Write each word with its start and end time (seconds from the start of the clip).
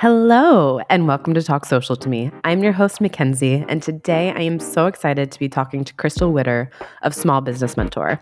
Hello, 0.00 0.80
and 0.88 1.06
welcome 1.06 1.34
to 1.34 1.42
Talk 1.42 1.66
Social 1.66 1.94
to 1.94 2.08
Me. 2.08 2.30
I'm 2.42 2.62
your 2.62 2.72
host, 2.72 3.02
Mackenzie, 3.02 3.66
and 3.68 3.82
today 3.82 4.32
I 4.34 4.40
am 4.40 4.58
so 4.58 4.86
excited 4.86 5.30
to 5.30 5.38
be 5.38 5.46
talking 5.46 5.84
to 5.84 5.92
Crystal 5.92 6.32
Witter 6.32 6.70
of 7.02 7.14
Small 7.14 7.42
Business 7.42 7.76
Mentor. 7.76 8.18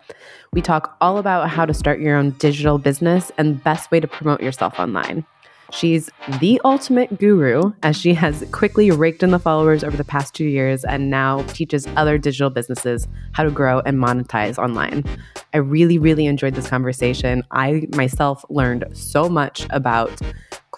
We 0.52 0.61
talk 0.61 0.96
all 1.00 1.18
about 1.18 1.50
how 1.50 1.64
to 1.66 1.72
start 1.72 2.00
your 2.00 2.16
own 2.16 2.30
digital 2.30 2.79
business 2.79 3.30
and 3.38 3.62
best 3.62 3.93
way 3.93 4.00
to 4.00 4.09
promote 4.09 4.41
yourself 4.41 4.80
online. 4.80 5.25
She's 5.70 6.11
the 6.41 6.61
ultimate 6.64 7.16
guru, 7.16 7.72
as 7.84 7.96
she 7.96 8.12
has 8.12 8.45
quickly 8.50 8.90
raked 8.90 9.22
in 9.22 9.30
the 9.30 9.38
followers 9.38 9.84
over 9.84 9.96
the 9.96 10.02
past 10.02 10.34
two 10.34 10.46
years 10.46 10.84
and 10.84 11.10
now 11.10 11.42
teaches 11.42 11.86
other 11.95 12.18
digital 12.18 12.50
businesses 12.50 13.06
how 13.30 13.45
to 13.45 13.52
grow 13.52 13.82
and 13.86 13.98
monetize 13.98 14.58
online. 14.58 15.04
I 15.54 15.58
really, 15.58 15.96
really 15.98 16.26
enjoyed 16.26 16.56
this 16.56 16.68
conversation. 16.68 17.45
I 17.52 17.86
myself 17.95 18.45
learned 18.50 18.84
so 18.95 19.29
much 19.29 19.64
about 19.71 20.21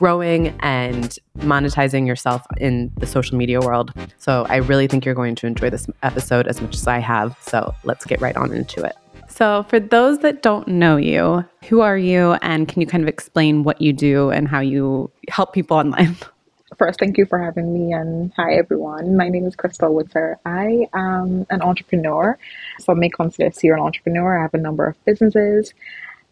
growing 0.01 0.49
and 0.61 1.19
monetizing 1.41 2.07
yourself 2.07 2.43
in 2.57 2.91
the 2.97 3.07
social 3.07 3.37
media 3.37 3.61
world. 3.61 3.93
So 4.17 4.47
I 4.49 4.57
really 4.57 4.87
think 4.87 5.05
you're 5.05 5.15
going 5.15 5.35
to 5.37 5.47
enjoy 5.47 5.69
this 5.69 5.87
episode 6.03 6.47
as 6.47 6.59
much 6.63 6.75
as 6.75 6.87
I 6.87 7.01
have. 7.01 7.37
So 7.43 7.75
let's 7.85 8.07
get 8.07 8.19
right 8.19 8.35
on 8.35 8.51
into 8.51 8.83
it. 8.83 8.97
So, 9.29 9.65
for 9.69 9.79
those 9.79 10.19
that 10.21 10.43
don't 10.43 10.67
know 10.67 10.97
you, 10.97 11.45
who 11.69 11.83
are 11.83 11.97
you 11.97 12.33
and 12.43 12.67
can 12.67 12.81
you 12.81 12.87
kind 12.87 13.03
of 13.05 13.09
explain 13.09 13.63
what 13.63 13.81
you 13.81 13.93
do 13.93 14.31
and 14.31 14.49
how 14.49 14.59
you 14.61 15.11
help 15.29 15.53
people 15.53 15.77
online? 15.77 16.17
First, 16.79 16.99
thank 16.99 17.17
you 17.17 17.27
for 17.27 17.39
having 17.39 17.73
me 17.73 17.93
and 17.93 18.33
hi 18.37 18.55
everyone. 18.55 19.17
My 19.17 19.29
name 19.29 19.47
is 19.47 19.55
Crystal 19.55 19.95
Witter. 19.95 20.39
I 20.45 20.89
am 20.95 21.47
an 21.49 21.63
entrepreneur. 21.63 22.39
So, 22.81 22.93
I 22.93 22.97
may 22.97 23.09
consider 23.09 23.53
serial 23.53 23.87
entrepreneur. 23.87 24.39
I 24.39 24.43
have 24.43 24.55
a 24.55 24.59
number 24.59 24.87
of 24.87 25.03
businesses 25.05 25.75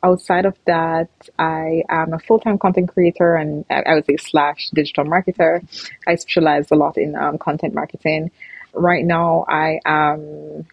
outside 0.02 0.46
of 0.46 0.56
that, 0.66 1.08
I 1.38 1.82
am 1.88 2.12
a 2.12 2.18
full 2.18 2.40
time 2.40 2.58
content 2.58 2.92
creator 2.92 3.34
and 3.34 3.64
I 3.70 3.94
would 3.94 4.06
say 4.06 4.16
slash 4.16 4.70
digital 4.70 5.04
marketer. 5.04 5.62
I 6.06 6.16
specialize 6.16 6.70
a 6.70 6.76
lot 6.76 6.96
in 6.96 7.16
um, 7.16 7.38
content 7.38 7.74
marketing. 7.74 8.30
Right 8.74 9.04
now, 9.04 9.44
I 9.48 9.80
am 9.84 10.66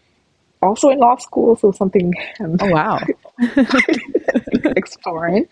also 0.62 0.90
in 0.90 1.00
law 1.00 1.16
school, 1.18 1.56
so 1.56 1.72
something. 1.72 2.14
Um, 2.40 2.58
oh 2.62 2.70
wow! 2.70 3.00
exploring, 4.76 5.48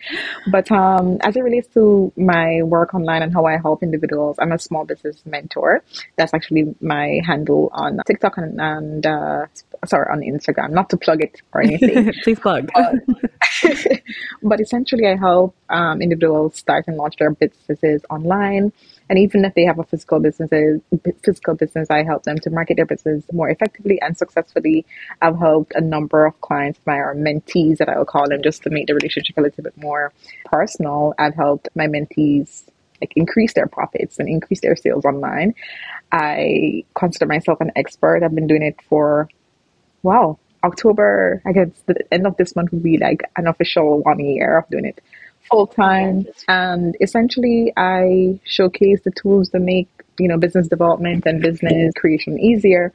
but 0.52 0.72
um, 0.72 1.18
as 1.22 1.36
it 1.36 1.42
relates 1.42 1.68
to 1.74 2.12
my 2.18 2.62
work 2.64 2.94
online 2.94 3.22
and 3.22 3.34
how 3.34 3.46
I 3.46 3.58
help 3.58 3.84
individuals, 3.84 4.38
I'm 4.40 4.52
a 4.52 4.60
small 4.60 4.86
business 4.86 5.22
mentor. 5.26 5.84
That's 6.18 6.34
actually 6.34 6.76
my 6.82 7.22
handle 7.26 7.70
on 7.74 8.00
TikTok 8.06 8.38
and, 8.38 8.60
and 8.60 9.06
uh, 9.06 9.46
sorry 9.86 10.08
on 10.12 10.22
Instagram. 10.22 10.72
Not 10.72 10.90
to 10.92 10.98
plug 10.98 11.22
it 11.22 11.42
or 11.54 11.62
anything. 11.62 12.14
Please 12.24 12.40
plug. 12.40 12.70
But, 12.74 12.96
but 14.44 14.62
essentially, 14.62 15.08
I 15.08 15.16
help 15.16 15.56
um, 15.70 16.02
individuals 16.02 16.56
start 16.56 16.86
and 16.88 16.98
launch 16.98 17.16
their 17.18 17.32
businesses 17.32 18.04
online 18.10 18.72
and 19.10 19.20
even 19.20 19.46
if 19.46 19.54
they 19.54 19.66
have 19.66 19.80
a 19.80 19.84
physical 19.84 20.20
businesses, 20.20 20.82
physical 21.24 21.56
business, 21.56 21.90
I 21.90 22.04
help 22.04 22.24
them 22.24 22.38
to 22.40 22.50
market 22.50 22.78
their 22.78 22.86
business 22.86 23.24
more 23.32 23.50
effectively 23.50 24.02
and 24.02 24.18
successfully. 24.18 24.86
I've 25.22 25.38
helped 25.38 25.74
a 25.76 25.82
number 25.82 26.26
of 26.26 26.40
clients, 26.42 26.80
my 26.86 26.96
mentees 26.96 27.78
that 27.78 27.90
I 27.90 27.98
will 27.98 28.06
call 28.06 28.30
them, 28.30 28.42
just 28.42 28.64
to 28.64 28.70
make 28.70 28.88
the 28.88 28.96
relationship 28.96 29.38
a 29.38 29.42
little 29.42 29.64
bit 29.64 29.78
more 29.78 30.14
personal. 30.46 31.14
I've 31.18 31.36
helped 31.36 31.70
my 31.76 31.88
mentees 31.88 32.64
like 33.02 33.14
increase 33.16 33.54
their 33.54 33.68
profits 33.68 34.20
and 34.20 34.30
increase 34.30 34.62
their 34.62 34.76
sales 34.76 35.04
online. 35.04 35.56
I 36.12 36.86
consider 36.96 37.26
myself 37.26 37.60
an 37.60 37.72
expert. 37.76 38.24
I've 38.24 38.36
been 38.36 38.48
doing 38.48 38.62
it 38.62 38.80
for 38.88 39.28
wow, 40.04 40.38
October, 40.64 41.42
I 41.46 41.52
guess 41.52 41.70
the 41.86 41.96
end 42.12 42.26
of 42.26 42.38
this 42.38 42.56
month 42.56 42.72
would 42.72 42.84
be 42.84 42.98
like 42.98 43.24
an 43.36 43.48
official 43.48 44.02
one 44.02 44.20
year 44.20 44.60
of 44.60 44.70
doing 44.70 44.86
it 44.86 45.02
full 45.50 45.68
time. 45.68 46.26
And 46.48 46.96
essentially, 47.02 47.74
I 47.78 48.40
showcase 48.46 49.02
the 49.04 49.12
tools 49.12 49.50
that 49.52 49.60
make 49.60 49.88
you 50.20 50.28
know 50.28 50.38
business 50.38 50.68
development 50.68 51.26
and 51.26 51.42
business 51.42 51.94
creation 51.96 52.40
easier. 52.40 52.94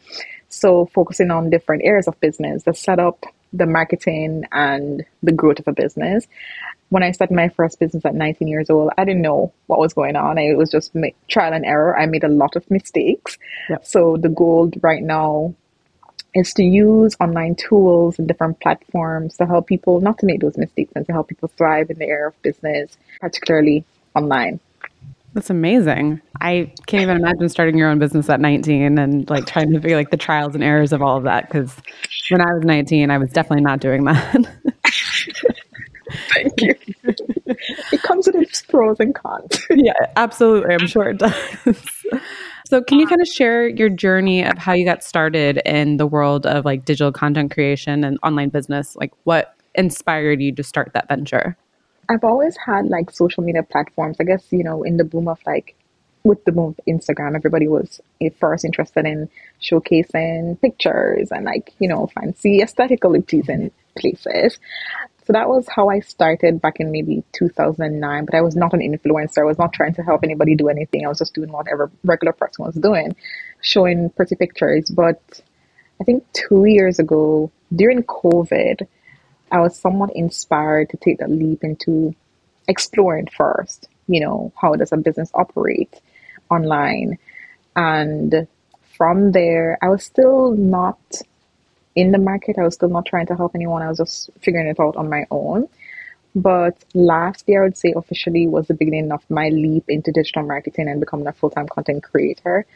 So 0.49 0.87
focusing 0.87 1.31
on 1.31 1.51
different 1.51 1.83
areas 1.85 2.09
of 2.09 2.19
business, 2.21 2.63
the 2.63 2.75
setup, 2.75 3.27
the 3.53 3.67
marketing, 3.67 4.45
and 4.53 5.05
the 5.23 5.33
growth 5.33 5.59
of 5.59 5.69
a 5.69 5.73
business. 5.73 6.27
When 6.91 7.03
I 7.03 7.11
started 7.11 7.35
my 7.35 7.51
first 7.51 7.79
business 7.79 8.07
at 8.07 8.15
19 8.15 8.49
years 8.49 8.71
old, 8.71 8.91
I 8.97 9.05
didn't 9.05 9.21
know 9.21 9.53
what 9.67 9.79
was 9.79 9.93
going 9.93 10.17
on. 10.17 10.39
It 10.39 10.57
was 10.57 10.71
just 10.71 10.97
trial 11.29 11.53
and 11.53 11.67
error. 11.67 11.99
I 11.99 12.07
made 12.07 12.25
a 12.25 12.29
lot 12.29 12.57
of 12.57 12.71
mistakes. 12.71 13.37
Yep. 13.69 13.85
So 13.85 14.17
the 14.17 14.31
goal 14.31 14.71
right 14.81 15.03
now 15.03 15.55
is 16.39 16.55
to 16.55 16.63
use 16.63 17.17
online 17.21 17.55
tools 17.55 18.19
and 18.19 18.29
different 18.29 18.61
platforms 18.61 19.37
to 19.37 19.47
help 19.47 19.67
people 19.67 20.01
not 20.01 20.19
to 20.19 20.27
make 20.27 20.41
those 20.41 20.57
mistakes 20.57 20.93
and 20.95 21.07
to 21.07 21.13
help 21.13 21.29
people 21.29 21.51
thrive 21.57 21.91
in 21.91 21.99
the 21.99 22.07
area 22.07 22.29
of 22.29 22.43
business, 22.43 22.97
particularly 23.21 23.85
online. 24.15 24.61
That's 25.35 25.51
amazing. 25.51 26.21
I 26.41 26.73
can't 26.87 27.03
even 27.03 27.19
imagine 27.19 27.49
starting 27.49 27.77
your 27.77 27.91
own 27.91 27.99
business 27.99 28.29
at 28.31 28.41
19 28.41 28.99
and 28.99 29.29
like 29.29 29.47
trying 29.47 29.73
to 29.73 29.81
figure 29.81 29.97
like 29.97 30.11
the 30.11 30.17
trials 30.17 30.55
and 30.55 30.65
errors 30.65 30.93
of 30.93 31.03
all 31.03 31.17
of 31.19 31.25
that. 31.25 31.51
Cause 31.51 31.77
when 32.31 32.41
I 32.41 32.53
was 32.55 32.65
19, 32.65 33.11
I 33.11 33.19
was 33.19 33.31
definitely 33.31 33.65
not 33.65 33.81
doing 33.81 34.05
that. 34.05 34.33
Thank 36.33 36.63
you. 36.63 36.75
it 37.05 38.03
comes 38.03 38.27
with 38.27 38.37
its 38.37 38.63
pros 38.63 38.99
and 38.99 39.15
cons. 39.15 39.63
yeah, 39.71 39.93
absolutely. 40.17 40.75
I'm 40.75 40.87
sure 40.87 41.11
it 41.11 41.19
does. 41.19 41.35
So, 42.69 42.83
can 42.83 42.99
you 42.99 43.07
uh-huh. 43.07 43.13
kind 43.13 43.23
of 43.23 43.29
share 43.29 43.67
your 43.67 43.89
journey 43.89 44.45
of 44.45 44.59
how 44.59 44.75
you 44.75 44.85
got 44.85 45.03
started 45.03 45.63
in 45.65 45.97
the 45.97 46.07
world 46.07 46.45
of 46.45 46.67
like 46.67 46.85
digital 46.85 47.11
content 47.11 47.51
creation 47.51 48.05
and 48.05 48.19
online 48.23 48.51
business? 48.51 48.95
Like, 48.95 49.11
what 49.25 49.55
inspired 49.75 50.43
you 50.43 50.55
to 50.55 50.63
start 50.63 50.91
that 50.93 51.09
venture? 51.09 51.57
I've 52.11 52.25
always 52.25 52.59
had 52.59 52.85
like 52.89 53.11
social 53.11 53.43
media 53.43 53.63
platforms. 53.63 54.19
I 54.21 54.25
guess, 54.25 54.45
you 54.51 54.63
know, 54.63 54.83
in 54.83 54.99
the 54.99 55.05
boom 55.05 55.29
of 55.29 55.41
like, 55.47 55.77
with 56.25 56.45
the 56.45 56.53
boom 56.53 56.77
of 56.77 56.81
Instagram, 56.87 57.35
everybody 57.35 57.69
was 57.69 58.03
eh, 58.21 58.29
first 58.39 58.67
interested 58.67 59.07
in 59.07 59.31
showcasing 59.63 60.61
pictures 60.61 61.31
and 61.31 61.47
like, 61.47 61.73
you 61.79 61.89
know, 61.89 62.11
fancy 62.15 62.61
aesthetically 62.61 63.23
pleasing 63.23 63.71
places. 63.97 64.59
So 65.29 65.35
that 65.35 65.51
was 65.51 65.69
how 65.69 65.91
I 65.91 66.01
started 66.01 66.63
back 66.63 66.81
in 66.81 66.91
maybe 66.91 67.23
2009. 67.33 68.25
But 68.25 68.35
I 68.35 68.41
was 68.41 68.57
not 68.57 68.73
an 68.73 68.81
influencer. 68.81 69.43
I 69.43 69.45
was 69.45 69.59
not 69.59 69.75
trying 69.75 69.93
to 69.97 70.03
help 70.03 70.25
anybody 70.25 70.55
do 70.55 70.71
anything. 70.71 71.05
I 71.05 71.09
was 71.11 71.19
just 71.19 71.35
doing 71.35 71.53
whatever 71.53 71.91
regular 72.03 72.33
person 72.33 72.65
was 72.65 72.75
doing, 72.77 73.15
showing 73.61 74.09
pretty 74.09 74.37
pictures. 74.37 74.89
But 74.89 75.21
I 76.01 76.05
think 76.05 76.25
two 76.33 76.65
years 76.65 76.99
ago, 76.99 77.53
during 77.77 78.05
COVID, 78.05 78.87
I 79.53 79.61
was 79.61 79.79
somewhat 79.79 80.17
inspired 80.17 80.89
to 80.91 80.97
take 80.97 81.19
that 81.19 81.31
leap 81.31 81.63
into 81.63 82.15
exploring 82.67 83.27
first. 83.27 83.87
You 84.07 84.21
know, 84.21 84.51
how 84.57 84.77
does 84.77 84.93
a 84.93 84.97
business 84.97 85.31
operate 85.35 86.01
online? 86.51 87.19
And 87.77 88.49
from 88.97 89.33
there, 89.33 89.77
I 89.83 89.91
was 89.91 90.03
still 90.03 90.53
not 90.53 90.99
in 91.99 92.13
the 92.13 92.19
market. 92.19 92.59
I 92.59 92.63
was 92.63 92.75
still 92.75 92.89
not 92.89 93.07
trying 93.07 93.27
to 93.27 93.35
help 93.35 93.53
anyone. 93.55 93.83
I 93.83 93.89
was 93.89 93.99
just 93.99 94.31
figuring 94.41 94.69
it 94.69 94.79
out 94.79 94.97
on 94.97 95.11
my 95.11 95.25
own. 95.33 95.69
But 96.35 96.77
last 96.95 97.45
year, 97.49 97.63
I 97.63 97.67
would 97.67 97.77
say 97.77 97.93
officially 97.97 98.47
was 98.47 98.69
the 98.69 98.75
beginning 98.75 99.11
of 99.11 99.29
my 99.29 99.49
leap 99.49 99.85
into 99.89 100.13
digital 100.13 100.45
marketing 100.45 100.89
and 100.89 101.01
becoming 101.01 101.27
a 101.27 101.33
full 101.33 101.51
time 101.51 101.67
content 101.67 102.05
creator. 102.05 102.67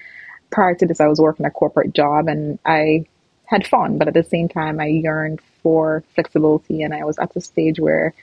Prior 0.50 0.74
to 0.74 0.86
this, 0.86 1.00
I 1.00 1.06
was 1.06 1.20
working 1.20 1.46
a 1.46 1.50
corporate 1.50 1.94
job 1.94 2.26
and 2.26 2.58
I 2.66 3.06
had 3.44 3.66
fun, 3.66 3.98
but 3.98 4.08
at 4.08 4.14
the 4.14 4.24
same 4.24 4.48
time, 4.48 4.80
I 4.80 4.86
yearned 4.86 5.40
for 5.62 6.02
flexibility. 6.14 6.82
And 6.82 6.92
I 6.92 7.04
was 7.04 7.18
at 7.18 7.32
the 7.32 7.40
stage 7.40 7.78
where 7.78 8.14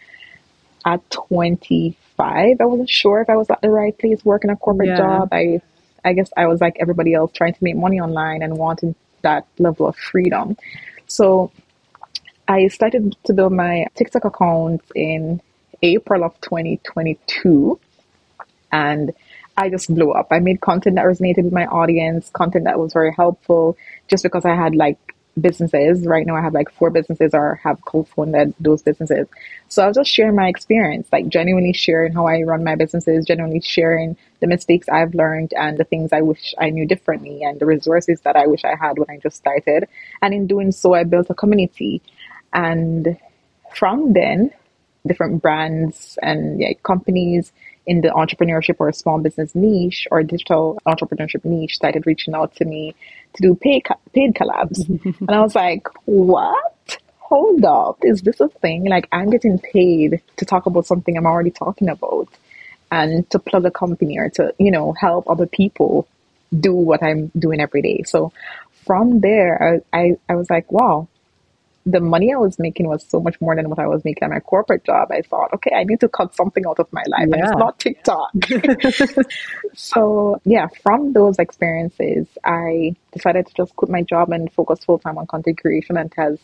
at 0.85 1.09
25, 1.11 2.57
I 2.59 2.65
wasn't 2.65 2.89
sure 2.89 3.21
if 3.21 3.29
I 3.29 3.37
was 3.37 3.49
at 3.49 3.61
the 3.61 3.69
right 3.69 3.97
place 3.97 4.25
working 4.25 4.49
a 4.49 4.57
corporate 4.57 4.89
yeah. 4.89 4.97
job. 4.97 5.29
I, 5.31 5.61
I 6.03 6.13
guess 6.13 6.31
I 6.35 6.47
was 6.47 6.59
like 6.59 6.75
everybody 6.79 7.13
else 7.13 7.31
trying 7.31 7.53
to 7.53 7.63
make 7.63 7.77
money 7.77 8.01
online 8.01 8.41
and 8.41 8.57
wanting 8.57 8.95
that 9.21 9.45
level 9.57 9.87
of 9.87 9.95
freedom. 9.95 10.57
So 11.07 11.51
I 12.47 12.67
started 12.67 13.15
to 13.25 13.33
build 13.33 13.53
my 13.53 13.85
TikTok 13.95 14.25
account 14.25 14.81
in 14.95 15.41
April 15.81 16.23
of 16.23 16.39
2022 16.41 17.79
and 18.71 19.13
I 19.57 19.69
just 19.69 19.93
blew 19.93 20.11
up. 20.11 20.27
I 20.31 20.39
made 20.39 20.61
content 20.61 20.95
that 20.95 21.05
resonated 21.05 21.43
with 21.43 21.53
my 21.53 21.65
audience, 21.65 22.29
content 22.29 22.65
that 22.65 22.79
was 22.79 22.93
very 22.93 23.13
helpful 23.13 23.77
just 24.07 24.23
because 24.23 24.45
I 24.45 24.55
had 24.55 24.75
like 24.75 25.08
businesses. 25.41 26.05
Right 26.05 26.25
now, 26.25 26.35
I 26.35 26.41
have 26.41 26.53
like 26.53 26.71
four 26.71 26.89
businesses 26.89 27.33
or 27.33 27.59
have 27.63 27.83
co-founded 27.85 28.53
those 28.59 28.81
businesses. 28.81 29.27
So 29.67 29.83
I 29.83 29.87
was 29.87 29.95
just 29.95 30.11
sharing 30.11 30.35
my 30.35 30.47
experience, 30.47 31.07
like 31.11 31.27
genuinely 31.29 31.73
sharing 31.73 32.13
how 32.13 32.27
I 32.27 32.43
run 32.43 32.63
my 32.63 32.75
businesses, 32.75 33.25
genuinely 33.25 33.61
sharing 33.61 34.17
the 34.39 34.47
mistakes 34.47 34.89
I've 34.89 35.13
learned 35.13 35.53
and 35.53 35.77
the 35.77 35.83
things 35.83 36.13
I 36.13 36.21
wish 36.21 36.53
I 36.57 36.69
knew 36.69 36.85
differently 36.85 37.43
and 37.43 37.59
the 37.59 37.65
resources 37.65 38.21
that 38.21 38.35
I 38.35 38.47
wish 38.47 38.63
I 38.63 38.75
had 38.75 38.97
when 38.97 39.09
I 39.09 39.17
just 39.17 39.37
started. 39.37 39.87
And 40.21 40.33
in 40.33 40.47
doing 40.47 40.71
so, 40.71 40.93
I 40.93 41.03
built 41.03 41.29
a 41.29 41.35
community. 41.35 42.01
And 42.53 43.17
from 43.73 44.13
then, 44.13 44.51
different 45.05 45.41
brands 45.41 46.17
and 46.21 46.59
yeah, 46.59 46.73
companies 46.83 47.51
in 47.89 48.01
the 48.01 48.09
entrepreneurship 48.09 48.75
or 48.77 48.91
small 48.91 49.17
business 49.19 49.55
niche 49.55 50.07
or 50.11 50.21
digital 50.21 50.79
entrepreneurship 50.85 51.43
niche 51.43 51.75
started 51.75 52.05
reaching 52.05 52.35
out 52.35 52.55
to 52.55 52.63
me 52.63 52.93
to 53.33 53.41
do 53.41 53.55
paid, 53.55 53.83
paid 54.13 54.35
collabs. 54.35 54.77
and 55.19 55.31
I 55.31 55.41
was 55.41 55.55
like, 55.55 55.87
what? 56.05 56.97
Hold 57.17 57.65
up. 57.65 57.97
Is 58.03 58.21
this 58.21 58.39
a 58.39 58.47
thing? 58.47 58.85
Like, 58.85 59.07
I'm 59.11 59.31
getting 59.31 59.57
paid 59.57 60.21
to 60.37 60.45
talk 60.45 60.67
about 60.67 60.85
something 60.85 61.17
I'm 61.17 61.25
already 61.25 61.51
talking 61.51 61.89
about. 61.89 62.29
and 62.91 63.27
to 63.31 63.39
plug 63.39 63.65
a 63.65 63.71
company 63.71 64.17
or 64.19 64.29
to, 64.29 64.53
you 64.59 64.71
know, 64.71 64.93
help 64.93 65.29
other 65.29 65.45
people 65.45 66.07
do 66.67 66.73
what 66.73 67.03
I'm 67.03 67.31
doing 67.37 67.59
every 67.61 67.81
day. 67.81 68.03
So 68.05 68.31
from 68.85 69.19
there, 69.21 69.81
I, 69.93 69.97
I, 69.99 70.03
I 70.27 70.35
was 70.35 70.49
like, 70.49 70.71
wow, 70.71 71.07
the 71.91 71.99
money 71.99 72.33
I 72.33 72.37
was 72.37 72.59
making 72.59 72.87
was 72.87 73.03
so 73.07 73.19
much 73.19 73.39
more 73.41 73.55
than 73.55 73.69
what 73.69 73.79
I 73.79 73.87
was 73.87 74.03
making 74.05 74.23
at 74.23 74.29
my 74.29 74.39
corporate 74.39 74.83
job. 74.83 75.11
I 75.11 75.21
thought, 75.21 75.53
okay, 75.55 75.71
I 75.75 75.83
need 75.83 75.99
to 76.01 76.09
cut 76.09 76.35
something 76.35 76.65
out 76.67 76.79
of 76.79 76.91
my 76.91 77.03
life, 77.07 77.27
yeah. 77.29 77.35
and 77.35 77.43
it's 77.43 77.57
not 77.57 77.79
TikTok. 77.79 79.25
so, 79.73 80.39
yeah, 80.45 80.67
from 80.83 81.13
those 81.13 81.39
experiences, 81.39 82.27
I 82.43 82.95
decided 83.11 83.47
to 83.47 83.53
just 83.55 83.75
quit 83.75 83.89
my 83.89 84.03
job 84.03 84.31
and 84.31 84.51
focus 84.53 84.83
full 84.83 84.99
time 84.99 85.17
on 85.17 85.25
content 85.27 85.59
creation, 85.59 85.97
and 85.97 86.13
has 86.15 86.37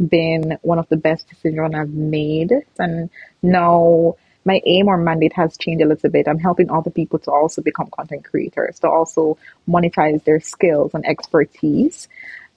been 0.00 0.58
one 0.62 0.78
of 0.78 0.88
the 0.88 0.96
best 0.96 1.28
decisions 1.28 1.74
I've 1.74 1.90
made. 1.90 2.52
And 2.78 3.10
now 3.42 4.16
my 4.44 4.62
aim 4.64 4.88
or 4.88 4.96
mandate 4.96 5.34
has 5.34 5.58
changed 5.58 5.84
a 5.84 5.88
little 5.88 6.10
bit. 6.10 6.28
I'm 6.28 6.38
helping 6.38 6.70
other 6.70 6.90
people 6.90 7.18
to 7.20 7.30
also 7.30 7.60
become 7.60 7.88
content 7.90 8.24
creators, 8.24 8.78
to 8.80 8.88
also 8.88 9.36
monetize 9.68 10.24
their 10.24 10.40
skills 10.40 10.92
and 10.94 11.04
expertise 11.04 12.08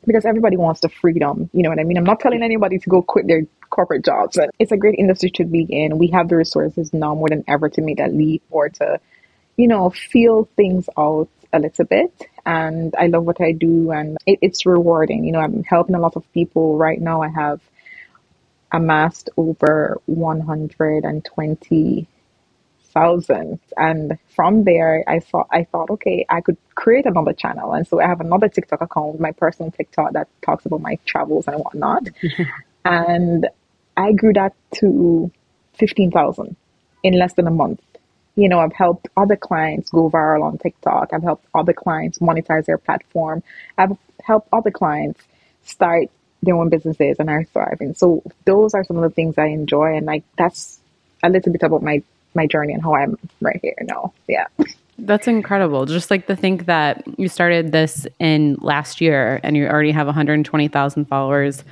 because 0.06 0.26
everybody 0.26 0.58
wants 0.58 0.82
the 0.82 0.90
freedom. 0.90 1.50
You 1.54 1.64
know 1.64 1.70
what 1.70 1.80
I 1.80 1.84
mean? 1.84 1.98
I'm 1.98 2.04
not 2.04 2.20
telling 2.20 2.44
anybody 2.44 2.80
to 2.80 2.90
go 2.90 3.02
quit 3.02 3.28
their 3.28 3.46
corporate 3.70 4.04
jobs, 4.04 4.38
but 4.38 4.50
it's 4.60 4.72
a 4.72 4.78
great 4.78 4.96
industry 4.98 5.30
to 5.32 5.46
be 5.46 5.64
in. 5.64 5.98
We 5.98 6.08
have 6.08 6.30
the 6.30 6.38
resources 6.38 6.94
now 6.94 7.16
more 7.16 7.30
than 7.30 7.44
ever 7.48 7.70
to 7.70 7.82
make 7.82 7.98
that 7.98 8.14
leap 8.14 8.44
or 8.50 8.70
to, 8.70 9.00
you 9.58 9.68
know, 9.68 9.90
feel 9.90 10.50
things 10.56 10.90
out 10.98 11.30
a 11.54 11.60
little 11.60 11.86
bit. 11.86 12.30
And 12.46 12.96
I 12.98 13.08
love 13.08 13.26
what 13.26 13.42
I 13.42 13.52
do 13.52 13.92
and 13.92 14.18
it, 14.26 14.40
it's 14.42 14.66
rewarding. 14.66 15.26
You 15.26 15.34
know, 15.34 15.40
I'm 15.40 15.64
helping 15.64 15.96
a 15.96 16.00
lot 16.00 16.16
of 16.16 16.32
people 16.34 16.78
right 16.78 17.00
now. 17.00 17.22
I 17.22 17.30
have 17.30 17.62
amassed 18.72 19.30
over 19.38 20.02
120 20.06 22.08
thousand. 22.94 23.60
And 23.78 24.18
from 24.36 24.64
there, 24.64 25.04
I 25.08 25.20
thought, 25.20 25.48
I 25.52 25.64
thought, 25.66 25.90
okay, 25.92 26.26
I 26.30 26.42
could 26.42 26.58
create 26.76 27.06
another 27.06 27.34
channel. 27.34 27.74
And 27.74 27.88
so 27.88 28.00
I 28.00 28.08
have 28.08 28.22
another 28.22 28.50
TikTok 28.50 28.82
account, 28.82 29.20
my 29.20 29.32
personal 29.32 29.72
TikTok 29.72 30.14
that 30.14 30.28
talks 30.42 30.66
about 30.66 30.82
my 30.82 30.98
travels 31.06 31.48
and 31.48 31.58
whatnot. 31.58 32.08
and 32.86 33.48
I 33.98 34.14
grew 34.14 34.34
that 34.34 34.54
to 34.76 35.32
15,000 35.76 36.56
in 37.04 37.14
less 37.18 37.34
than 37.34 37.48
a 37.48 37.52
month. 37.52 37.82
You 38.36 38.48
know, 38.48 38.60
I've 38.60 38.74
helped 38.74 39.08
other 39.18 39.36
clients 39.36 39.90
go 39.90 40.10
viral 40.10 40.44
on 40.44 40.58
TikTok. 40.58 41.10
I've 41.14 41.24
helped 41.24 41.46
other 41.54 41.74
clients 41.74 42.20
monetize 42.20 42.66
their 42.66 42.78
platform. 42.78 43.44
I've 43.78 43.98
helped 44.24 44.48
other 44.54 44.72
clients 44.72 45.22
start 45.64 46.08
their 46.42 46.56
own 46.56 46.70
businesses 46.70 47.18
and 47.20 47.30
are 47.30 47.44
thriving. 47.44 47.94
So 47.94 48.24
those 48.46 48.74
are 48.74 48.84
some 48.84 48.98
of 48.98 49.04
the 49.04 49.14
things 49.14 49.38
I 49.38 49.48
enjoy. 49.48 49.98
And 49.98 50.06
like, 50.06 50.24
that's 50.38 50.80
a 51.22 51.30
little 51.30 51.52
bit 51.52 51.64
about 51.64 51.84
my 51.84 52.02
my 52.34 52.48
journey 52.48 52.74
and 52.74 52.82
how 52.82 52.96
I'm 52.96 53.18
right 53.42 53.60
here 53.62 53.76
now. 53.82 54.14
Yeah. 54.28 54.48
That's 55.00 55.28
incredible. 55.28 55.86
Just 55.86 56.12
like 56.12 56.28
to 56.28 56.36
think 56.36 56.66
that 56.66 57.04
you 57.18 57.28
started 57.28 57.72
this 57.72 58.06
in 58.20 58.56
last 58.62 59.02
year 59.02 59.40
and 59.44 59.58
you 59.58 59.68
already 59.68 59.92
have 59.92 60.06
120,000 60.06 61.06
followers 61.06 61.64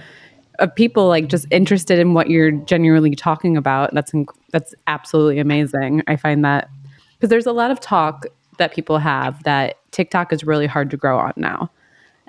of 0.60 0.74
people 0.76 1.08
like 1.08 1.28
just 1.28 1.46
interested 1.52 2.00
in 2.00 2.14
what 2.14 2.30
you're 2.30 2.52
genuinely 2.52 3.16
talking 3.16 3.58
about. 3.58 3.94
That's 3.94 4.12
inc- 4.12 4.36
that's 4.52 4.76
absolutely 4.88 5.40
amazing. 5.40 6.04
I 6.08 6.16
find 6.16 6.44
that 6.44 6.70
because 7.18 7.30
there's 7.30 7.46
a 7.46 7.52
lot 7.52 7.72
of 7.72 7.80
talk 7.80 8.26
that 8.58 8.74
people 8.74 8.98
have 8.98 9.42
that 9.44 9.78
TikTok 9.92 10.32
is 10.34 10.44
really 10.44 10.68
hard 10.68 10.90
to 10.92 10.98
grow 10.98 11.18
on 11.18 11.34
now. 11.36 11.72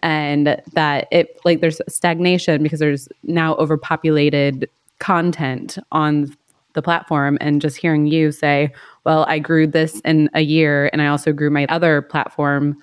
And 0.03 0.63
that 0.73 1.09
it 1.11 1.39
like 1.45 1.61
there's 1.61 1.81
stagnation 1.89 2.63
because 2.63 2.79
there's 2.79 3.09
now 3.23 3.55
overpopulated 3.57 4.71
content 4.99 5.79
on 5.93 6.35
the 6.75 6.83
platform 6.83 7.39
and 7.41 7.61
just 7.61 7.77
hearing 7.77 8.07
you 8.07 8.33
say, 8.33 8.73
well, 9.05 9.25
I 9.29 9.39
grew 9.39 9.67
this 9.67 10.01
in 10.01 10.31
a 10.35 10.41
year 10.41 10.91
and 10.93 11.03
I 11.03 11.07
also 11.09 11.33
grew 11.33 11.51
my 11.51 11.67
other 11.67 12.03
platform 12.03 12.77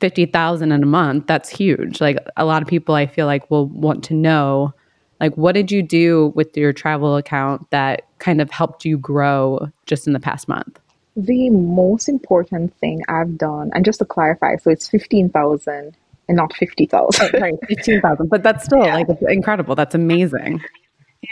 50,000 0.00 0.72
in 0.72 0.82
a 0.82 0.86
month. 0.86 1.26
That's 1.26 1.48
huge. 1.48 2.00
Like 2.00 2.18
a 2.36 2.44
lot 2.44 2.62
of 2.62 2.68
people 2.68 2.94
I 2.94 3.06
feel 3.06 3.26
like 3.26 3.50
will 3.50 3.66
want 3.66 4.04
to 4.04 4.14
know 4.14 4.74
like 5.20 5.34
what 5.36 5.52
did 5.52 5.72
you 5.72 5.82
do 5.82 6.32
with 6.34 6.56
your 6.56 6.72
travel 6.72 7.16
account 7.16 7.70
that 7.70 8.02
kind 8.18 8.40
of 8.40 8.50
helped 8.50 8.84
you 8.84 8.98
grow 8.98 9.70
just 9.86 10.06
in 10.06 10.12
the 10.12 10.20
past 10.20 10.48
month? 10.48 10.78
The 11.16 11.48
most 11.50 12.08
important 12.08 12.76
thing 12.78 13.00
I've 13.08 13.38
done, 13.38 13.70
and 13.74 13.86
just 13.86 14.00
to 14.00 14.04
clarify, 14.04 14.56
so 14.56 14.70
it's 14.70 14.86
15,000 14.88 15.96
and 16.28 16.36
not 16.36 16.54
50,000. 16.54 17.40
right, 17.40 17.54
15,000. 17.66 18.28
But 18.28 18.42
that's 18.42 18.66
still 18.66 18.78
yeah. 18.84 18.94
like 18.94 19.08
incredible. 19.22 19.74
That's 19.74 19.94
amazing. 19.94 20.62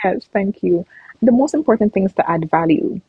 Yes, 0.03 0.27
thank 0.33 0.63
you 0.63 0.87
the 1.23 1.33
most 1.33 1.55
important 1.55 1.93
thing 1.93 2.05
is 2.05 2.13
to 2.15 2.31
add 2.31 2.51
value. 2.51 3.01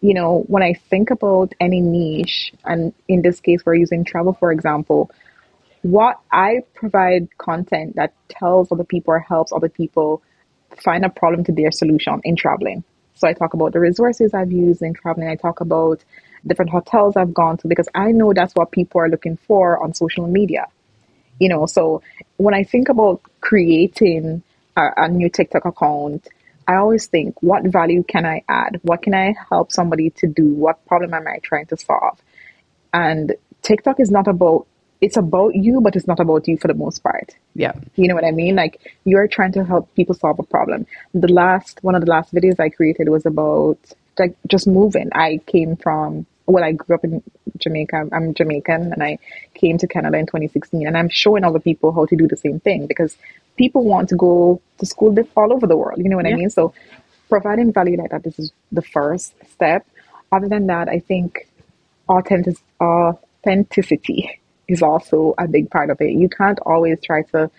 You 0.00 0.14
know, 0.14 0.44
when 0.48 0.62
I 0.62 0.74
think 0.74 1.10
about 1.10 1.52
any 1.60 1.80
niche, 1.80 2.52
and 2.64 2.92
in 3.08 3.22
this 3.22 3.40
case, 3.40 3.64
we're 3.64 3.76
using 3.76 4.04
travel, 4.04 4.32
for 4.32 4.50
example, 4.50 5.10
what 5.82 6.20
I 6.30 6.60
provide 6.74 7.36
content 7.38 7.96
that 7.96 8.14
tells 8.28 8.70
other 8.70 8.84
people 8.84 9.14
or 9.14 9.20
helps 9.20 9.52
other 9.52 9.68
people 9.68 10.22
find 10.82 11.04
a 11.04 11.10
problem 11.10 11.44
to 11.44 11.52
their 11.52 11.70
solution 11.70 12.20
in 12.24 12.36
traveling. 12.36 12.84
So 13.14 13.28
I 13.28 13.32
talk 13.34 13.54
about 13.54 13.72
the 13.72 13.80
resources 13.80 14.32
I've 14.34 14.52
used 14.52 14.82
in 14.82 14.94
traveling. 14.94 15.28
I 15.28 15.36
talk 15.36 15.60
about 15.60 16.02
different 16.46 16.70
hotels 16.70 17.16
I've 17.16 17.34
gone 17.34 17.56
to 17.58 17.68
because 17.68 17.88
I 17.94 18.12
know 18.12 18.32
that's 18.32 18.54
what 18.54 18.72
people 18.72 19.00
are 19.00 19.08
looking 19.08 19.36
for 19.36 19.82
on 19.82 19.94
social 19.94 20.26
media. 20.26 20.66
You 21.38 21.48
know, 21.48 21.66
so 21.66 22.02
when 22.36 22.54
I 22.54 22.64
think 22.64 22.88
about 22.88 23.20
creating 23.40 24.42
a, 24.76 24.88
a 24.96 25.08
new 25.08 25.28
TikTok 25.28 25.64
account, 25.64 26.28
I 26.66 26.76
always 26.76 27.06
think, 27.06 27.42
what 27.42 27.64
value 27.64 28.02
can 28.02 28.24
I 28.24 28.42
add? 28.48 28.80
What 28.82 29.02
can 29.02 29.14
I 29.14 29.34
help 29.50 29.72
somebody 29.72 30.10
to 30.10 30.26
do? 30.26 30.48
What 30.48 30.84
problem 30.86 31.14
am 31.14 31.26
I 31.26 31.38
trying 31.42 31.66
to 31.66 31.76
solve? 31.76 32.20
And 32.92 33.34
TikTok 33.62 34.00
is 34.00 34.10
not 34.10 34.28
about 34.28 34.66
it's 35.00 35.16
about 35.16 35.56
you, 35.56 35.80
but 35.80 35.96
it's 35.96 36.06
not 36.06 36.20
about 36.20 36.46
you 36.46 36.56
for 36.56 36.68
the 36.68 36.74
most 36.74 37.02
part. 37.02 37.34
Yeah. 37.56 37.72
You 37.96 38.06
know 38.06 38.14
what 38.14 38.24
I 38.24 38.30
mean? 38.30 38.54
Like 38.54 38.80
you're 39.04 39.26
trying 39.26 39.50
to 39.52 39.64
help 39.64 39.92
people 39.96 40.14
solve 40.14 40.38
a 40.38 40.44
problem. 40.44 40.86
The 41.12 41.32
last 41.32 41.80
one 41.82 41.96
of 41.96 42.02
the 42.02 42.10
last 42.10 42.32
videos 42.32 42.60
I 42.60 42.68
created 42.68 43.08
was 43.08 43.26
about 43.26 43.78
like 44.16 44.36
just 44.46 44.68
moving. 44.68 45.10
I 45.12 45.40
came 45.46 45.74
from 45.76 46.26
well, 46.46 46.64
I 46.64 46.72
grew 46.72 46.94
up 46.94 47.04
in 47.04 47.22
Jamaica. 47.58 48.08
I'm 48.12 48.34
Jamaican 48.34 48.92
and 48.92 49.02
I 49.02 49.18
came 49.54 49.78
to 49.78 49.86
Canada 49.86 50.18
in 50.18 50.26
2016 50.26 50.86
and 50.86 50.96
I'm 50.96 51.08
showing 51.08 51.44
other 51.44 51.60
people 51.60 51.92
how 51.92 52.06
to 52.06 52.16
do 52.16 52.26
the 52.26 52.36
same 52.36 52.60
thing 52.60 52.86
because 52.86 53.16
people 53.56 53.84
want 53.84 54.08
to 54.10 54.16
go 54.16 54.60
to 54.78 54.86
school 54.86 55.14
all 55.36 55.52
over 55.52 55.66
the 55.66 55.76
world. 55.76 55.98
You 55.98 56.08
know 56.08 56.16
what 56.16 56.26
yeah. 56.26 56.34
I 56.34 56.36
mean? 56.36 56.50
So 56.50 56.74
providing 57.28 57.72
value 57.72 57.96
like 57.96 58.10
that, 58.10 58.24
this 58.24 58.38
is 58.38 58.52
the 58.72 58.82
first 58.82 59.34
step. 59.52 59.86
Other 60.30 60.48
than 60.48 60.66
that, 60.66 60.88
I 60.88 60.98
think 60.98 61.48
authentic, 62.08 62.56
authenticity 62.80 64.40
is 64.68 64.82
also 64.82 65.34
a 65.38 65.46
big 65.46 65.70
part 65.70 65.90
of 65.90 66.00
it. 66.00 66.12
You 66.12 66.28
can't 66.28 66.58
always 66.60 66.98
try 67.02 67.22
to, 67.32 67.50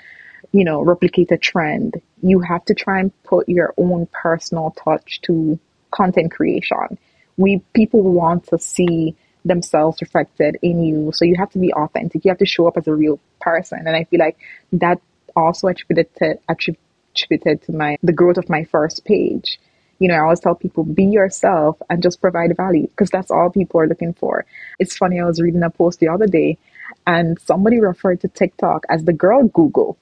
you 0.51 0.63
know, 0.63 0.81
replicate 0.81 1.31
a 1.31 1.38
trend. 1.38 2.01
You 2.22 2.39
have 2.41 2.65
to 2.65 2.74
try 2.74 3.00
and 3.00 3.12
put 3.24 3.48
your 3.48 3.74
own 3.77 4.07
personal 4.12 4.72
touch 4.72 5.22
to 5.24 5.60
content 5.91 6.31
creation. 6.31 6.98
We 7.37 7.61
people 7.73 8.01
want 8.01 8.47
to 8.47 8.59
see 8.59 9.15
themselves 9.45 10.01
reflected 10.01 10.57
in 10.61 10.83
you. 10.83 11.11
So 11.13 11.25
you 11.25 11.35
have 11.37 11.51
to 11.51 11.59
be 11.59 11.73
authentic. 11.73 12.23
You 12.23 12.31
have 12.31 12.37
to 12.39 12.45
show 12.45 12.67
up 12.67 12.77
as 12.77 12.87
a 12.87 12.93
real 12.93 13.19
person. 13.41 13.79
And 13.85 13.95
I 13.95 14.05
feel 14.05 14.19
like 14.19 14.37
that 14.73 15.01
also 15.35 15.67
attributed 15.67 16.13
to 16.17 16.39
attributed 16.47 17.63
to 17.63 17.71
my 17.71 17.97
the 18.03 18.13
growth 18.13 18.37
of 18.37 18.49
my 18.49 18.63
first 18.65 19.05
page. 19.05 19.59
You 19.99 20.09
know, 20.09 20.15
I 20.15 20.19
always 20.19 20.39
tell 20.39 20.55
people 20.55 20.83
be 20.83 21.05
yourself 21.05 21.81
and 21.89 22.03
just 22.03 22.19
provide 22.19 22.55
value 22.57 22.87
because 22.87 23.09
that's 23.09 23.31
all 23.31 23.49
people 23.49 23.79
are 23.79 23.87
looking 23.87 24.13
for. 24.13 24.45
It's 24.79 24.97
funny, 24.97 25.19
I 25.19 25.25
was 25.25 25.41
reading 25.41 25.63
a 25.63 25.69
post 25.69 25.99
the 25.99 26.09
other 26.09 26.27
day 26.27 26.57
and 27.05 27.39
somebody 27.39 27.79
referred 27.79 28.21
to 28.21 28.27
TikTok 28.27 28.85
as 28.89 29.03
the 29.03 29.13
girl 29.13 29.47
Google. 29.47 29.97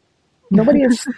Nobody 0.50 0.84
is 0.84 1.04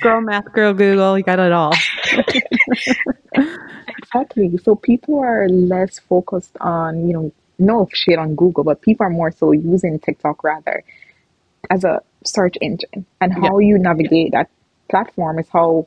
girl 0.00 0.20
math, 0.20 0.52
girl 0.52 0.72
Google, 0.72 1.18
you 1.18 1.24
got 1.24 1.38
it 1.38 1.52
all. 1.52 1.74
exactly. 3.32 4.56
So 4.62 4.74
people 4.74 5.20
are 5.20 5.48
less 5.48 5.98
focused 5.98 6.56
on, 6.60 7.06
you 7.06 7.14
know, 7.14 7.32
no 7.58 7.88
shit 7.92 8.18
on 8.18 8.34
Google, 8.34 8.64
but 8.64 8.80
people 8.80 9.06
are 9.06 9.10
more 9.10 9.30
so 9.30 9.52
using 9.52 9.98
TikTok 9.98 10.42
rather 10.42 10.82
as 11.68 11.84
a 11.84 12.02
search 12.24 12.56
engine 12.60 13.06
and 13.20 13.32
how 13.32 13.58
yeah. 13.58 13.68
you 13.68 13.78
navigate 13.78 14.32
that 14.32 14.50
platform 14.90 15.38
is 15.38 15.48
how 15.52 15.86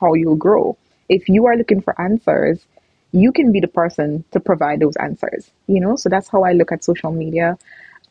how 0.00 0.14
you'll 0.14 0.36
grow. 0.36 0.76
If 1.08 1.28
you 1.28 1.46
are 1.46 1.56
looking 1.56 1.80
for 1.80 1.98
answers, 2.00 2.64
you 3.12 3.30
can 3.32 3.52
be 3.52 3.60
the 3.60 3.68
person 3.68 4.24
to 4.32 4.40
provide 4.40 4.80
those 4.80 4.96
answers, 4.96 5.50
you 5.66 5.80
know? 5.80 5.96
So 5.96 6.08
that's 6.08 6.28
how 6.28 6.42
I 6.42 6.52
look 6.52 6.72
at 6.72 6.82
social 6.82 7.12
media 7.12 7.56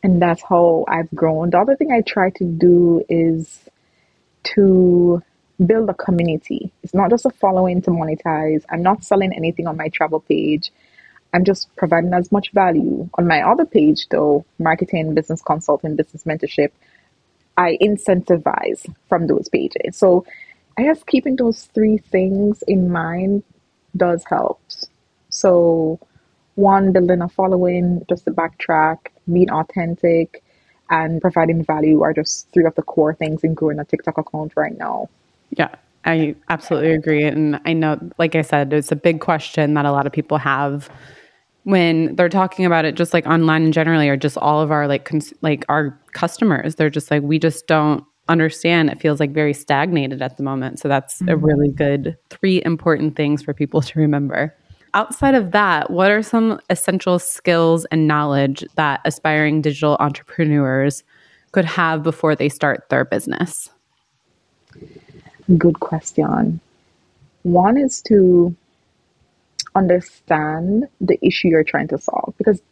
and 0.02 0.20
that's 0.22 0.42
how 0.42 0.84
I've 0.88 1.10
grown. 1.14 1.50
The 1.50 1.58
other 1.58 1.76
thing 1.76 1.92
I 1.92 2.00
try 2.00 2.30
to 2.30 2.44
do 2.44 3.04
is 3.08 3.60
to 4.54 5.22
build 5.66 5.88
a 5.90 5.94
community. 5.94 6.72
It's 6.82 6.94
not 6.94 7.10
just 7.10 7.26
a 7.26 7.30
following 7.30 7.82
to 7.82 7.90
monetize. 7.90 8.64
I'm 8.70 8.82
not 8.82 9.04
selling 9.04 9.32
anything 9.34 9.66
on 9.66 9.76
my 9.76 9.88
travel 9.88 10.20
page. 10.20 10.72
I'm 11.32 11.44
just 11.44 11.74
providing 11.76 12.12
as 12.12 12.30
much 12.30 12.52
value. 12.52 13.08
On 13.14 13.26
my 13.26 13.42
other 13.42 13.64
page, 13.64 14.08
though, 14.10 14.44
marketing, 14.58 15.14
business 15.14 15.42
consulting, 15.42 15.96
business 15.96 16.24
mentorship, 16.24 16.70
I 17.56 17.78
incentivize 17.80 18.86
from 19.08 19.26
those 19.26 19.48
pages. 19.48 19.96
So 19.96 20.26
I 20.76 20.82
guess 20.84 21.02
keeping 21.04 21.36
those 21.36 21.64
three 21.74 21.98
things 21.98 22.62
in 22.66 22.90
mind 22.90 23.44
does 23.96 24.24
help. 24.28 24.60
So, 25.28 25.98
one, 26.54 26.92
building 26.92 27.22
a 27.22 27.28
following, 27.28 28.04
just 28.08 28.24
to 28.24 28.30
backtrack, 28.30 28.98
being 29.30 29.50
authentic, 29.50 30.42
and 30.90 31.20
providing 31.20 31.64
value 31.64 32.02
are 32.02 32.12
just 32.12 32.50
three 32.52 32.66
of 32.66 32.74
the 32.74 32.82
core 32.82 33.14
things 33.14 33.44
in 33.44 33.54
growing 33.54 33.78
a 33.78 33.84
TikTok 33.84 34.18
account 34.18 34.52
right 34.56 34.76
now. 34.76 35.08
Yeah, 35.56 35.68
I 36.04 36.34
absolutely 36.48 36.92
agree. 36.92 37.24
And 37.24 37.60
I 37.64 37.72
know, 37.72 37.98
like 38.18 38.34
I 38.34 38.42
said, 38.42 38.72
it's 38.72 38.92
a 38.92 38.96
big 38.96 39.20
question 39.20 39.74
that 39.74 39.84
a 39.84 39.92
lot 39.92 40.06
of 40.06 40.12
people 40.12 40.38
have 40.38 40.90
when 41.64 42.16
they're 42.16 42.28
talking 42.28 42.64
about 42.64 42.84
it, 42.84 42.96
just 42.96 43.14
like 43.14 43.26
online 43.26 43.62
and 43.64 43.72
generally, 43.72 44.08
or 44.08 44.16
just 44.16 44.36
all 44.38 44.60
of 44.60 44.72
our 44.72 44.88
like, 44.88 45.04
cons- 45.04 45.34
like 45.42 45.64
our 45.68 45.98
customers. 46.12 46.74
They're 46.74 46.90
just 46.90 47.10
like, 47.10 47.22
we 47.22 47.38
just 47.38 47.66
don't 47.66 48.04
understand. 48.28 48.90
It 48.90 49.00
feels 49.00 49.20
like 49.20 49.32
very 49.32 49.54
stagnated 49.54 50.22
at 50.22 50.36
the 50.36 50.42
moment. 50.42 50.80
So 50.80 50.88
that's 50.88 51.16
mm-hmm. 51.16 51.28
a 51.28 51.36
really 51.36 51.70
good 51.70 52.16
three 52.30 52.62
important 52.64 53.14
things 53.14 53.42
for 53.42 53.54
people 53.54 53.80
to 53.82 53.98
remember. 53.98 54.56
Outside 54.94 55.34
of 55.34 55.52
that, 55.52 55.90
what 55.90 56.10
are 56.10 56.22
some 56.22 56.60
essential 56.68 57.18
skills 57.18 57.84
and 57.86 58.06
knowledge 58.06 58.64
that 58.74 59.00
aspiring 59.04 59.62
digital 59.62 59.96
entrepreneurs 60.00 61.02
could 61.52 61.64
have 61.64 62.02
before 62.02 62.34
they 62.34 62.48
start 62.48 62.88
their 62.90 63.04
business? 63.04 63.70
Good 65.58 65.80
question. 65.80 66.60
One 67.42 67.76
is 67.76 68.00
to 68.02 68.54
understand 69.74 70.88
the 71.00 71.18
issue 71.24 71.48
you're 71.48 71.64
trying 71.64 71.88
to 71.88 71.98
solve 71.98 72.34
because, 72.38 72.62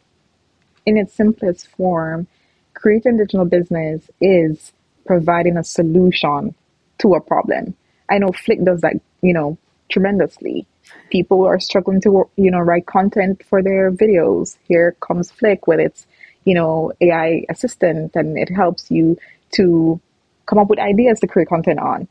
in 0.85 0.97
its 0.97 1.13
simplest 1.13 1.67
form, 1.67 2.27
creating 2.73 3.17
digital 3.17 3.45
business 3.45 4.09
is 4.21 4.71
providing 5.05 5.57
a 5.57 5.63
solution 5.63 6.55
to 6.99 7.15
a 7.15 7.21
problem. 7.21 7.75
I 8.09 8.17
know 8.19 8.31
Flick 8.31 8.63
does 8.63 8.81
that, 8.81 8.95
you 9.21 9.33
know, 9.33 9.57
tremendously 9.89 10.65
people 11.09 11.45
are 11.45 11.59
struggling 11.59 12.01
to 12.01 12.29
you 12.37 12.51
know 12.51 12.59
write 12.59 12.85
content 12.85 13.43
for 13.45 13.61
their 13.61 13.91
videos 13.91 14.57
here 14.67 14.95
comes 15.01 15.31
flick 15.31 15.67
with 15.67 15.79
its 15.79 16.07
you 16.45 16.53
know 16.55 16.91
ai 17.01 17.45
assistant 17.49 18.15
and 18.15 18.37
it 18.37 18.49
helps 18.49 18.89
you 18.89 19.17
to 19.51 19.99
come 20.45 20.57
up 20.57 20.69
with 20.69 20.79
ideas 20.79 21.19
to 21.19 21.27
create 21.27 21.47
content 21.47 21.79
on 21.79 22.07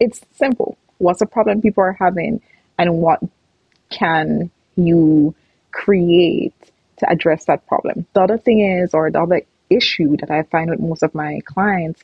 it's 0.00 0.20
simple 0.34 0.76
what's 0.98 1.20
the 1.20 1.26
problem 1.26 1.60
people 1.60 1.82
are 1.82 1.96
having 1.98 2.40
and 2.78 2.98
what 2.98 3.20
can 3.90 4.50
you 4.76 5.34
create 5.72 6.54
to 6.96 7.08
address 7.10 7.44
that 7.46 7.66
problem 7.66 8.06
the 8.14 8.20
other 8.20 8.38
thing 8.38 8.60
is 8.60 8.94
or 8.94 9.10
the 9.10 9.20
other 9.20 9.42
issue 9.70 10.16
that 10.16 10.30
i 10.30 10.42
find 10.44 10.70
with 10.70 10.80
most 10.80 11.02
of 11.02 11.14
my 11.14 11.40
clients 11.44 12.02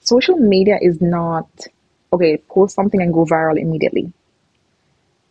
social 0.00 0.36
media 0.36 0.78
is 0.80 1.00
not 1.00 1.48
okay 2.12 2.36
post 2.48 2.74
something 2.74 3.00
and 3.00 3.12
go 3.12 3.24
viral 3.24 3.58
immediately 3.58 4.12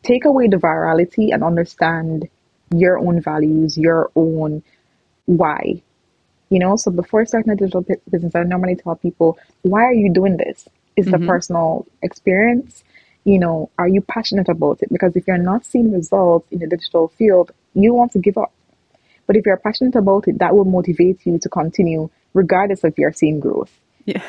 take 0.03 0.25
away 0.25 0.48
the 0.48 0.58
virality 0.58 1.34
and 1.34 1.43
understand 1.43 2.27
your 2.74 2.98
own 3.00 3.22
values, 3.22 3.77
your 3.77 4.12
own 4.15 4.63
why. 5.25 5.81
You 6.50 6.60
know, 6.60 6.75
so 6.75 6.91
before 6.91 7.25
starting 7.25 7.51
a 7.51 7.55
digital 7.55 7.86
business, 8.10 8.36
I 8.36 8.43
normally 8.43 8.75
tell 8.75 8.96
people, 8.96 9.38
why 9.62 9.84
are 9.84 9.93
you 9.93 10.12
doing 10.12 10.38
this? 10.38 10.67
Is 10.96 11.08
mm-hmm. 11.08 11.22
the 11.22 11.28
personal 11.28 11.88
experience? 12.02 12.84
You 13.24 13.40
know, 13.40 13.70
are 13.78 13.88
you 13.88 14.02
passionate 14.02 14.50
about 14.50 14.82
it? 14.82 14.90
Because 14.92 15.16
if 15.16 15.28
you're 15.28 15.38
not 15.38 15.66
seeing 15.66 15.92
results 15.92 16.48
in 16.52 16.60
the 16.60 16.68
digital 16.68 17.10
field, 17.10 17.52
you 17.74 17.94
want 17.94 18.12
to 18.14 18.20
give 18.20 18.38
up. 18.38 18.52
But 19.28 19.38
if 19.38 19.46
you're 19.46 19.58
passionate 19.58 19.96
about 19.96 20.28
it, 20.28 20.40
that 20.40 20.56
will 20.56 20.66
motivate 20.66 21.26
you 21.26 21.38
to 21.40 21.50
continue 21.50 22.10
regardless 22.34 22.84
of 22.84 22.98
your 22.98 23.14
seeing 23.14 23.40
growth. 23.40 23.72
Yeah 24.06 24.24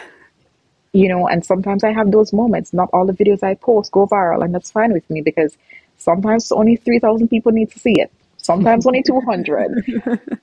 you 0.92 1.09
know, 1.09 1.26
and 1.26 1.45
sometimes 1.45 1.85
I 1.85 1.92
have 1.92 2.11
those 2.11 2.33
moments. 2.33 2.73
Not 2.73 2.90
all 2.92 3.07
the 3.07 3.12
videos 3.12 3.42
I 3.42 3.54
post 3.54 3.92
go 3.92 4.07
viral, 4.07 4.45
and 4.45 4.54
that's 4.54 4.71
fine 4.71 4.92
with 4.92 5.09
me 5.09 5.23
because 5.23 5.57
sometimes 5.97 6.52
only 6.52 6.76
3,000 6.76 7.28
people 7.28 7.52
need 7.52 7.71
to 7.73 7.78
see 7.78 7.95
it, 7.99 8.12
sometimes 8.37 8.87
only 8.87 9.02
200. 9.02 9.85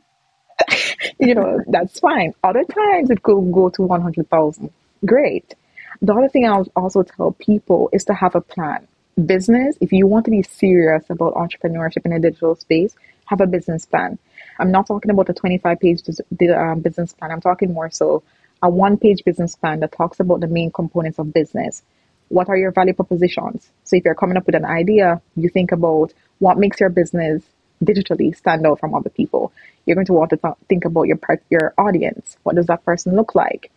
you 1.20 1.36
know, 1.36 1.60
that's 1.68 2.00
fine. 2.00 2.34
Other 2.44 2.64
times 2.64 3.10
it 3.10 3.24
could 3.24 3.52
go 3.52 3.70
to 3.70 3.84
100,000. 3.84 4.70
Great. 5.06 5.54
The 6.01 6.13
other 6.13 6.29
thing 6.29 6.48
I'll 6.48 6.65
also 6.75 7.03
tell 7.03 7.34
people 7.34 7.89
is 7.91 8.06
to 8.06 8.13
have 8.13 8.36
a 8.36 8.41
plan. 8.41 8.88
Business, 9.25 9.77
if 9.82 9.91
you 9.91 10.08
want 10.08 10.25
to 10.25 10.32
be 10.32 10.44
serious 10.44 11.03
about 11.10 11.34
entrepreneurship 11.34 12.06
in 12.06 12.13
a 12.13 12.20
digital 12.20 12.56
space, 12.56 12.96
have 13.25 13.41
a 13.41 13.48
business 13.48 13.86
plan. 13.86 14.18
I'm 14.58 14.72
not 14.72 14.88
talking 14.88 15.12
about 15.12 15.29
a 15.29 15.34
25 15.34 15.79
page 15.79 16.01
um, 16.56 16.79
business 16.79 17.12
plan. 17.12 17.32
I'm 17.32 17.41
talking 17.41 17.74
more 17.74 17.89
so 17.89 18.24
a 18.62 18.70
one 18.70 18.98
page 18.98 19.24
business 19.25 19.56
plan 19.56 19.82
that 19.82 19.91
talks 19.91 20.22
about 20.22 20.39
the 20.39 20.48
main 20.48 20.72
components 20.72 21.20
of 21.20 21.34
business. 21.34 21.82
What 22.29 22.48
are 22.48 22.58
your 22.58 22.72
value 22.72 22.94
propositions? 22.94 23.70
So 23.84 23.98
if 23.98 24.06
you're 24.06 24.15
coming 24.15 24.38
up 24.38 24.46
with 24.46 24.56
an 24.56 24.65
idea, 24.65 25.22
you 25.36 25.50
think 25.50 25.74
about 25.74 26.13
what 26.39 26.58
makes 26.58 26.79
your 26.79 26.89
business 26.89 27.44
digitally 27.84 28.36
stand 28.36 28.65
out 28.65 28.79
from 28.79 28.96
other 28.96 29.10
people. 29.10 29.51
You're 29.86 29.96
going 29.96 30.06
to 30.08 30.13
want 30.13 30.29
to 30.32 30.38
th- 30.38 30.53
think 30.70 30.86
about 30.86 31.08
your 31.08 31.20
your 31.50 31.74
audience. 31.77 32.38
What 32.44 32.56
does 32.56 32.68
that 32.68 32.86
person 32.86 33.15
look 33.15 33.36
like? 33.36 33.72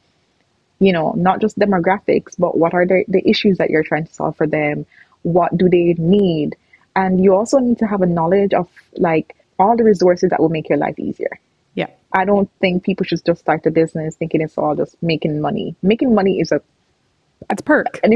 You 0.82 0.92
know, 0.92 1.12
not 1.16 1.40
just 1.40 1.58
demographics, 1.58 2.34
but 2.38 2.58
what 2.58 2.74
are 2.74 2.86
the, 2.86 3.04
the 3.08 3.22
issues 3.28 3.58
that 3.58 3.70
you're 3.70 3.84
trying 3.84 4.06
to 4.06 4.14
solve 4.14 4.36
for 4.36 4.46
them? 4.46 4.86
What 5.22 5.56
do 5.56 5.68
they 5.68 5.94
need? 5.98 6.56
And 6.96 7.22
you 7.22 7.34
also 7.34 7.58
need 7.58 7.78
to 7.78 7.86
have 7.86 8.02
a 8.02 8.06
knowledge 8.06 8.52
of 8.52 8.68
like 8.96 9.36
all 9.58 9.76
the 9.76 9.84
resources 9.84 10.30
that 10.30 10.40
will 10.40 10.48
make 10.48 10.68
your 10.68 10.78
life 10.78 10.98
easier. 10.98 11.38
Yeah. 11.74 11.90
I 12.12 12.24
don't 12.24 12.50
think 12.60 12.82
people 12.82 13.04
should 13.06 13.24
just 13.24 13.40
start 13.40 13.64
a 13.66 13.70
business 13.70 14.16
thinking 14.16 14.40
it's 14.40 14.58
all 14.58 14.74
just 14.76 15.00
making 15.02 15.40
money. 15.40 15.74
Making 15.82 16.14
money 16.14 16.40
is 16.40 16.52
a 16.52 16.60
it's 17.50 17.62
perk. 17.62 18.00
And 18.02 18.14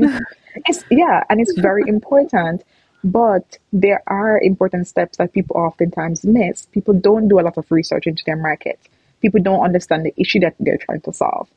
it's 0.67 0.85
yeah, 0.91 1.25
and 1.29 1.41
it's 1.41 1.59
very 1.59 1.85
important. 1.87 2.65
But 3.05 3.59
there 3.73 4.03
are 4.07 4.41
important 4.41 4.89
steps 4.89 5.19
that 5.19 5.33
people 5.33 5.57
oftentimes 5.57 6.25
miss. 6.25 6.67
People 6.67 6.95
don't 6.95 7.29
do 7.29 7.39
a 7.39 7.43
lot 7.43 7.57
of 7.57 7.71
research 7.71 8.07
into 8.07 8.25
their 8.27 8.37
market. 8.37 8.81
People 9.21 9.41
don't 9.41 9.63
understand 9.63 10.05
the 10.05 10.15
issue 10.17 10.41
that 10.41 10.57
they're 10.59 10.79
trying 10.79 11.03
to 11.03 11.13
solve. 11.13 11.49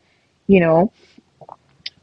You 0.50 0.60
know, 0.60 0.92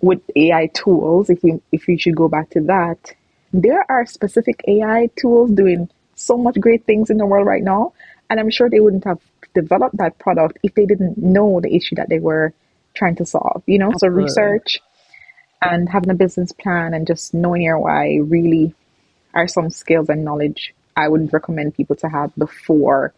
with 0.00 0.23
AI 0.37 0.69
tools, 0.69 1.29
if 1.29 1.43
you 1.43 1.61
if 1.73 1.88
you 1.88 1.99
should 1.99 2.17
go 2.17 2.29
back 2.29 2.50
to 2.50 2.61
that, 2.62 3.15
there 3.53 3.85
are 3.91 4.07
specific 4.07 4.62
AI 4.69 5.11
tools 5.17 5.50
doing 5.50 5.88
so 6.15 6.37
much 6.37 6.59
great 6.61 6.85
things 6.85 7.11
in 7.11 7.19
the 7.19 7.26
world 7.26 7.47
right 7.47 7.62
now. 7.62 7.93
And 8.31 8.41
I'm 8.41 8.50
sure 8.50 8.71
they 8.71 8.81
wouldn't 8.81 9.05
have 9.05 9.21
developed 9.55 9.97
that 9.99 10.19
product 10.19 10.59
if 10.62 10.75
they 10.75 10.87
didn't 10.87 11.19
know 11.19 11.61
the 11.61 11.75
issue 11.75 11.97
that 11.97 12.09
they 12.09 12.19
were 12.19 12.53
trying 12.95 13.17
to 13.17 13.26
solve, 13.26 13.62
you 13.67 13.79
know? 13.79 13.91
Absolutely. 13.93 14.29
So 14.29 14.43
research 14.43 14.81
and 15.62 15.88
having 15.88 16.11
a 16.11 16.15
business 16.15 16.53
plan 16.53 16.95
and 16.95 17.07
just 17.07 17.35
knowing 17.35 17.62
your 17.62 17.79
why 17.79 18.17
really 18.17 18.75
are 19.35 19.49
some 19.49 19.71
skills 19.71 20.09
and 20.09 20.25
knowledge 20.25 20.75
I 20.97 21.09
would 21.09 21.33
recommend 21.33 21.75
people 21.75 21.97
to 21.97 22.09
have 22.09 22.35
before 22.37 23.12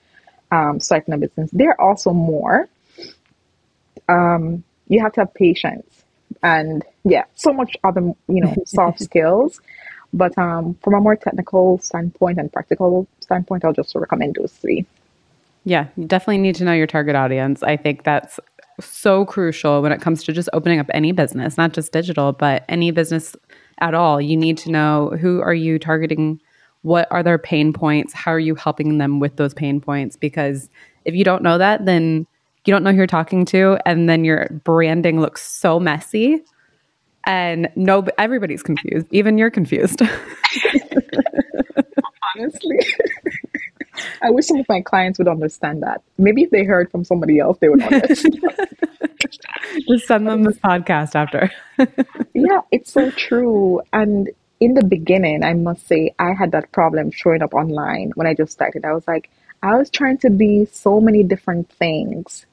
um, 0.50 0.80
starting 0.80 1.14
a 1.14 1.18
business. 1.18 1.50
There 1.52 1.70
are 1.70 1.80
also 1.80 2.12
more. 2.12 2.68
Um, 4.08 4.64
you 4.88 5.00
have 5.00 5.12
to 5.12 5.20
have 5.20 5.34
patience 5.34 6.04
and 6.42 6.84
yeah, 7.04 7.24
so 7.34 7.52
much 7.52 7.76
other, 7.84 8.00
you 8.28 8.40
know, 8.40 8.54
soft 8.66 9.00
skills. 9.00 9.60
But 10.12 10.36
um, 10.38 10.74
from 10.82 10.94
a 10.94 11.00
more 11.00 11.16
technical 11.16 11.78
standpoint 11.78 12.38
and 12.38 12.52
practical 12.52 13.06
standpoint, 13.20 13.64
I'll 13.64 13.72
just 13.72 13.94
recommend 13.94 14.36
those 14.36 14.52
three. 14.52 14.86
Yeah, 15.64 15.88
you 15.96 16.06
definitely 16.06 16.38
need 16.38 16.54
to 16.56 16.64
know 16.64 16.72
your 16.72 16.86
target 16.86 17.14
audience. 17.14 17.62
I 17.62 17.76
think 17.76 18.04
that's 18.04 18.40
so 18.80 19.24
crucial 19.26 19.82
when 19.82 19.92
it 19.92 20.00
comes 20.00 20.24
to 20.24 20.32
just 20.32 20.48
opening 20.52 20.78
up 20.78 20.86
any 20.94 21.12
business, 21.12 21.58
not 21.58 21.72
just 21.72 21.92
digital, 21.92 22.32
but 22.32 22.64
any 22.68 22.90
business 22.90 23.36
at 23.80 23.92
all. 23.92 24.20
You 24.20 24.36
need 24.36 24.56
to 24.58 24.70
know 24.70 25.10
who 25.20 25.42
are 25.42 25.54
you 25.54 25.78
targeting? 25.78 26.40
What 26.82 27.08
are 27.10 27.22
their 27.22 27.38
pain 27.38 27.72
points? 27.72 28.14
How 28.14 28.30
are 28.30 28.38
you 28.38 28.54
helping 28.54 28.98
them 28.98 29.20
with 29.20 29.36
those 29.36 29.52
pain 29.52 29.80
points? 29.80 30.16
Because 30.16 30.70
if 31.04 31.14
you 31.14 31.24
don't 31.24 31.42
know 31.42 31.58
that, 31.58 31.84
then 31.84 32.26
you 32.68 32.74
don't 32.74 32.84
know 32.84 32.90
who 32.90 32.98
you're 32.98 33.06
talking 33.06 33.46
to, 33.46 33.78
and 33.86 34.10
then 34.10 34.26
your 34.26 34.46
branding 34.62 35.22
looks 35.22 35.42
so 35.42 35.80
messy, 35.80 36.42
and 37.26 37.70
no, 37.76 38.06
everybody's 38.18 38.62
confused. 38.62 39.06
Even 39.10 39.38
you're 39.38 39.50
confused. 39.50 40.02
Honestly. 42.36 42.78
I 44.22 44.30
wish 44.30 44.48
some 44.48 44.58
of 44.58 44.66
my 44.68 44.82
clients 44.82 45.18
would 45.18 45.28
understand 45.28 45.82
that. 45.82 46.02
Maybe 46.18 46.42
if 46.42 46.50
they 46.50 46.64
heard 46.64 46.90
from 46.90 47.04
somebody 47.04 47.38
else, 47.38 47.56
they 47.58 47.70
would 47.70 47.80
understand. 47.82 48.38
Just 49.88 50.06
send 50.06 50.26
them 50.26 50.42
this 50.44 50.58
podcast 50.58 51.14
after. 51.14 51.50
yeah, 52.34 52.60
it's 52.70 52.92
so 52.92 53.10
true. 53.12 53.80
And 53.94 54.28
in 54.60 54.74
the 54.74 54.84
beginning, 54.84 55.42
I 55.42 55.54
must 55.54 55.88
say, 55.88 56.14
I 56.18 56.34
had 56.34 56.52
that 56.52 56.70
problem 56.72 57.12
showing 57.12 57.40
up 57.40 57.54
online 57.54 58.12
when 58.14 58.26
I 58.26 58.34
just 58.34 58.52
started. 58.52 58.84
I 58.84 58.92
was 58.92 59.08
like, 59.08 59.30
I 59.62 59.74
was 59.76 59.88
trying 59.88 60.18
to 60.18 60.30
be 60.30 60.66
so 60.66 61.00
many 61.00 61.22
different 61.22 61.70
things 61.70 62.44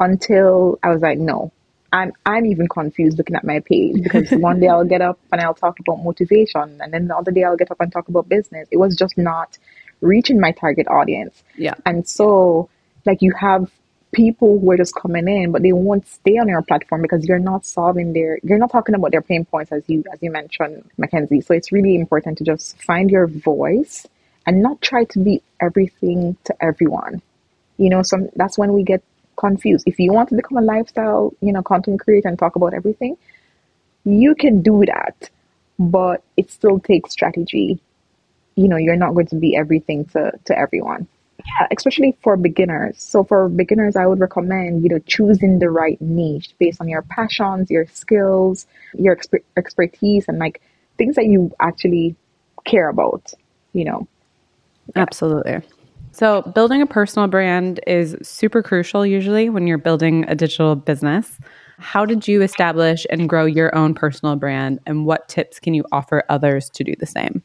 until 0.00 0.78
I 0.82 0.90
was 0.90 1.02
like, 1.02 1.18
no, 1.18 1.52
I'm 1.92 2.12
I'm 2.26 2.46
even 2.46 2.68
confused 2.68 3.18
looking 3.18 3.36
at 3.36 3.44
my 3.44 3.60
page 3.60 4.02
because 4.02 4.30
one 4.32 4.60
day 4.60 4.68
I'll 4.68 4.84
get 4.84 5.00
up 5.00 5.18
and 5.32 5.40
I'll 5.40 5.54
talk 5.54 5.78
about 5.80 6.02
motivation, 6.02 6.80
and 6.80 6.92
then 6.92 7.08
the 7.08 7.16
other 7.16 7.30
day 7.30 7.44
I'll 7.44 7.56
get 7.56 7.70
up 7.70 7.80
and 7.80 7.92
talk 7.92 8.08
about 8.08 8.28
business. 8.28 8.68
It 8.70 8.78
was 8.78 8.96
just 8.96 9.16
not 9.16 9.58
reaching 10.00 10.40
my 10.40 10.52
target 10.52 10.86
audience. 10.88 11.42
Yeah. 11.56 11.74
And 11.86 12.06
so, 12.06 12.68
like, 13.06 13.22
you 13.22 13.32
have 13.38 13.70
people 14.12 14.60
who 14.60 14.70
are 14.70 14.76
just 14.76 14.94
coming 14.94 15.26
in, 15.28 15.50
but 15.50 15.62
they 15.62 15.72
won't 15.72 16.06
stay 16.06 16.38
on 16.38 16.48
your 16.48 16.62
platform 16.62 17.02
because 17.02 17.26
you're 17.26 17.38
not 17.38 17.64
solving 17.64 18.12
their, 18.12 18.38
you're 18.42 18.58
not 18.58 18.70
talking 18.70 18.94
about 18.94 19.10
their 19.10 19.22
pain 19.22 19.44
points 19.44 19.72
as 19.72 19.82
you, 19.88 20.04
as 20.12 20.22
you 20.22 20.30
mentioned, 20.30 20.88
Mackenzie. 20.96 21.40
So 21.40 21.54
it's 21.54 21.72
really 21.72 21.96
important 21.96 22.38
to 22.38 22.44
just 22.44 22.80
find 22.82 23.10
your 23.10 23.26
voice 23.26 24.06
and 24.46 24.62
not 24.62 24.80
try 24.80 25.04
to 25.04 25.18
be 25.18 25.42
everything 25.60 26.36
to 26.44 26.54
everyone. 26.60 27.22
You 27.76 27.90
know, 27.90 28.02
some 28.02 28.28
that's 28.36 28.56
when 28.56 28.72
we 28.72 28.84
get 28.84 29.02
confused. 29.36 29.84
If 29.86 29.98
you 29.98 30.12
want 30.12 30.28
to 30.30 30.34
become 30.34 30.58
a 30.58 30.62
lifestyle, 30.62 31.34
you 31.40 31.52
know, 31.52 31.62
content 31.62 32.00
creator 32.00 32.28
and 32.28 32.38
talk 32.38 32.56
about 32.56 32.74
everything, 32.74 33.16
you 34.04 34.34
can 34.34 34.62
do 34.62 34.84
that, 34.86 35.30
but 35.78 36.22
it 36.36 36.50
still 36.50 36.78
takes 36.78 37.12
strategy. 37.12 37.80
You 38.56 38.68
know, 38.68 38.76
you're 38.76 38.96
not 38.96 39.14
going 39.14 39.26
to 39.28 39.36
be 39.36 39.56
everything 39.56 40.04
to, 40.06 40.32
to 40.44 40.58
everyone. 40.58 41.08
Yeah, 41.38 41.66
especially 41.76 42.16
for 42.22 42.36
beginners. 42.36 43.02
So 43.02 43.24
for 43.24 43.48
beginners, 43.48 43.96
I 43.96 44.06
would 44.06 44.20
recommend, 44.20 44.82
you 44.82 44.88
know, 44.88 44.98
choosing 45.00 45.58
the 45.58 45.68
right 45.68 46.00
niche 46.00 46.54
based 46.58 46.80
on 46.80 46.88
your 46.88 47.02
passions, 47.02 47.70
your 47.70 47.86
skills, 47.86 48.66
your 48.96 49.14
exper- 49.14 49.42
expertise, 49.56 50.26
and 50.28 50.38
like 50.38 50.62
things 50.96 51.16
that 51.16 51.26
you 51.26 51.52
actually 51.60 52.16
care 52.64 52.88
about, 52.88 53.32
you 53.72 53.84
know. 53.84 54.08
Yeah. 54.94 55.02
Absolutely. 55.02 55.60
So, 56.14 56.42
building 56.42 56.80
a 56.80 56.86
personal 56.86 57.26
brand 57.26 57.80
is 57.88 58.16
super 58.22 58.62
crucial 58.62 59.04
usually 59.04 59.48
when 59.48 59.66
you're 59.66 59.78
building 59.78 60.24
a 60.28 60.36
digital 60.36 60.76
business. 60.76 61.40
How 61.78 62.06
did 62.06 62.28
you 62.28 62.40
establish 62.40 63.04
and 63.10 63.28
grow 63.28 63.46
your 63.46 63.74
own 63.74 63.94
personal 63.94 64.36
brand, 64.36 64.78
and 64.86 65.06
what 65.06 65.28
tips 65.28 65.58
can 65.58 65.74
you 65.74 65.84
offer 65.90 66.22
others 66.28 66.70
to 66.74 66.84
do 66.84 66.94
the 67.00 67.06
same? 67.06 67.42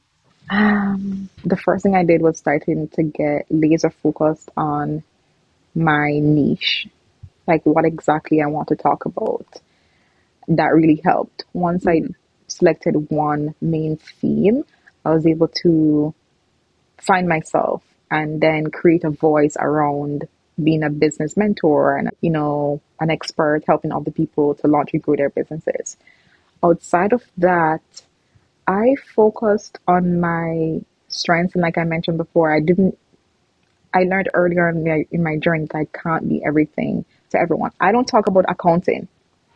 Um, 0.52 1.30
the 1.44 1.58
first 1.58 1.82
thing 1.82 1.96
I 1.96 2.04
did 2.04 2.22
was 2.22 2.38
starting 2.38 2.88
to 2.90 3.02
get 3.02 3.48
laser 3.50 3.90
focused 3.90 4.52
on 4.56 5.02
my 5.74 6.20
niche, 6.20 6.88
like 7.48 7.66
what 7.66 7.86
exactly 7.86 8.40
I 8.40 8.46
want 8.46 8.68
to 8.68 8.76
talk 8.76 9.06
about. 9.06 9.48
That 10.48 10.76
really 10.76 11.02
helped. 11.04 11.44
Once 11.54 11.88
I 11.88 12.02
mm-hmm. 12.02 12.12
selected 12.48 13.10
one 13.10 13.56
main 13.62 13.98
theme, 13.98 14.64
I 15.06 15.10
was 15.10 15.26
able 15.26 15.48
to 15.64 16.14
find 17.00 17.28
myself 17.28 17.82
and 18.12 18.42
then 18.42 18.72
create 18.72 19.04
a 19.04 19.10
voice 19.10 19.56
around 19.60 20.28
being 20.62 20.84
a 20.84 20.90
business 20.90 21.38
mentor 21.38 21.98
and 21.98 22.10
you 22.22 22.30
know 22.30 22.82
an 23.00 23.10
expert 23.10 23.64
helping 23.66 23.92
other 23.92 24.12
people 24.12 24.56
to 24.56 24.68
launch 24.68 24.90
and 24.94 25.02
grow 25.02 25.16
their 25.16 25.30
businesses. 25.30 25.98
Outside 26.64 27.14
of 27.14 27.24
that 27.38 27.82
i 28.68 28.96
focused 29.16 29.80
on 29.88 30.20
my 30.20 30.80
strengths 31.08 31.56
and 31.56 31.62
like 31.62 31.78
i 31.78 31.84
mentioned 31.84 32.18
before 32.18 32.54
i 32.54 32.60
didn't 32.60 32.98
i 33.96 34.04
learned 34.04 34.30
earlier 34.34 34.70
in 34.70 34.84
my, 34.84 35.06
in 35.12 35.24
my 35.24 35.38
journey 35.38 35.66
that 35.72 35.78
i 35.78 35.86
can't 35.86 36.30
be 36.30 36.44
everything 36.46 37.04
to 37.32 37.40
everyone. 37.40 37.72
I 37.80 37.92
don't 37.92 38.08
talk 38.08 38.28
about 38.28 38.46
accounting. 38.48 39.08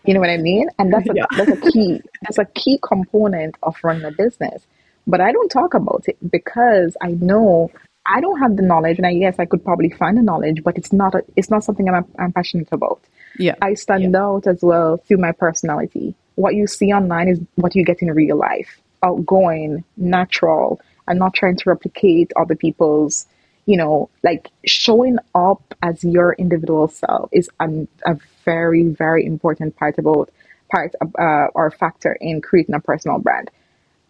You 0.05 0.13
know 0.13 0.19
what 0.19 0.29
i 0.29 0.37
mean? 0.37 0.69
And 0.79 0.93
that's 0.93 1.09
a, 1.09 1.13
yeah. 1.15 1.25
that's 1.37 1.51
a 1.51 1.71
key 1.71 2.01
that's 2.21 2.37
a 2.37 2.45
key 2.45 2.79
component 2.81 3.57
of 3.63 3.75
running 3.83 4.05
a 4.05 4.11
business. 4.11 4.65
But 5.05 5.21
i 5.21 5.31
don't 5.31 5.49
talk 5.49 5.73
about 5.73 6.05
it 6.07 6.17
because 6.31 6.95
i 7.01 7.11
know 7.11 7.71
I 8.05 8.19
don't 8.21 8.39
have 8.39 8.57
the 8.57 8.63
knowledge, 8.63 8.97
and 8.97 9.07
I 9.07 9.13
guess 9.13 9.39
I 9.39 9.45
could 9.45 9.63
probably 9.63 9.89
find 9.89 10.17
the 10.17 10.21
knowledge, 10.21 10.63
but 10.63 10.77
it's 10.77 10.91
not 10.91 11.15
a, 11.15 11.23
it's 11.35 11.49
not 11.49 11.63
something 11.63 11.87
I'm 11.87 12.05
I'm 12.19 12.33
passionate 12.33 12.69
about. 12.71 13.01
Yeah, 13.37 13.55
I 13.61 13.75
stand 13.75 14.11
yeah. 14.11 14.23
out 14.23 14.47
as 14.47 14.61
well 14.61 14.97
through 14.97 15.17
my 15.17 15.31
personality. 15.31 16.15
What 16.35 16.55
you 16.55 16.67
see 16.67 16.91
online 16.91 17.29
is 17.29 17.39
what 17.55 17.75
you 17.75 17.85
get 17.85 18.01
in 18.01 18.11
real 18.11 18.37
life. 18.37 18.81
Outgoing, 19.03 19.83
natural, 19.97 20.81
and 21.07 21.19
not 21.19 21.33
trying 21.33 21.55
to 21.57 21.69
replicate 21.69 22.31
other 22.35 22.55
people's. 22.55 23.25
You 23.65 23.77
know, 23.77 24.09
like 24.23 24.49
showing 24.65 25.17
up 25.33 25.73
as 25.81 26.03
your 26.03 26.33
individual 26.33 26.89
self 26.89 27.29
is 27.31 27.49
a, 27.61 27.87
a 28.05 28.17
very 28.43 28.83
very 28.83 29.25
important 29.25 29.77
part 29.77 29.97
about 29.97 30.29
part 30.69 30.93
uh, 31.17 31.47
or 31.55 31.71
factor 31.71 32.17
in 32.19 32.41
creating 32.41 32.75
a 32.75 32.81
personal 32.81 33.19
brand 33.19 33.49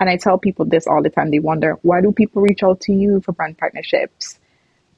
and 0.04 0.10
I 0.10 0.18
tell 0.18 0.38
people 0.38 0.66
this 0.66 0.86
all 0.86 1.02
the 1.02 1.10
time. 1.10 1.32
They 1.32 1.40
wonder, 1.40 1.80
why 1.82 2.02
do 2.02 2.12
people 2.12 2.42
reach 2.42 2.62
out 2.62 2.82
to 2.82 2.92
you 2.92 3.22
for 3.22 3.32
brand 3.32 3.58
partnerships? 3.58 4.38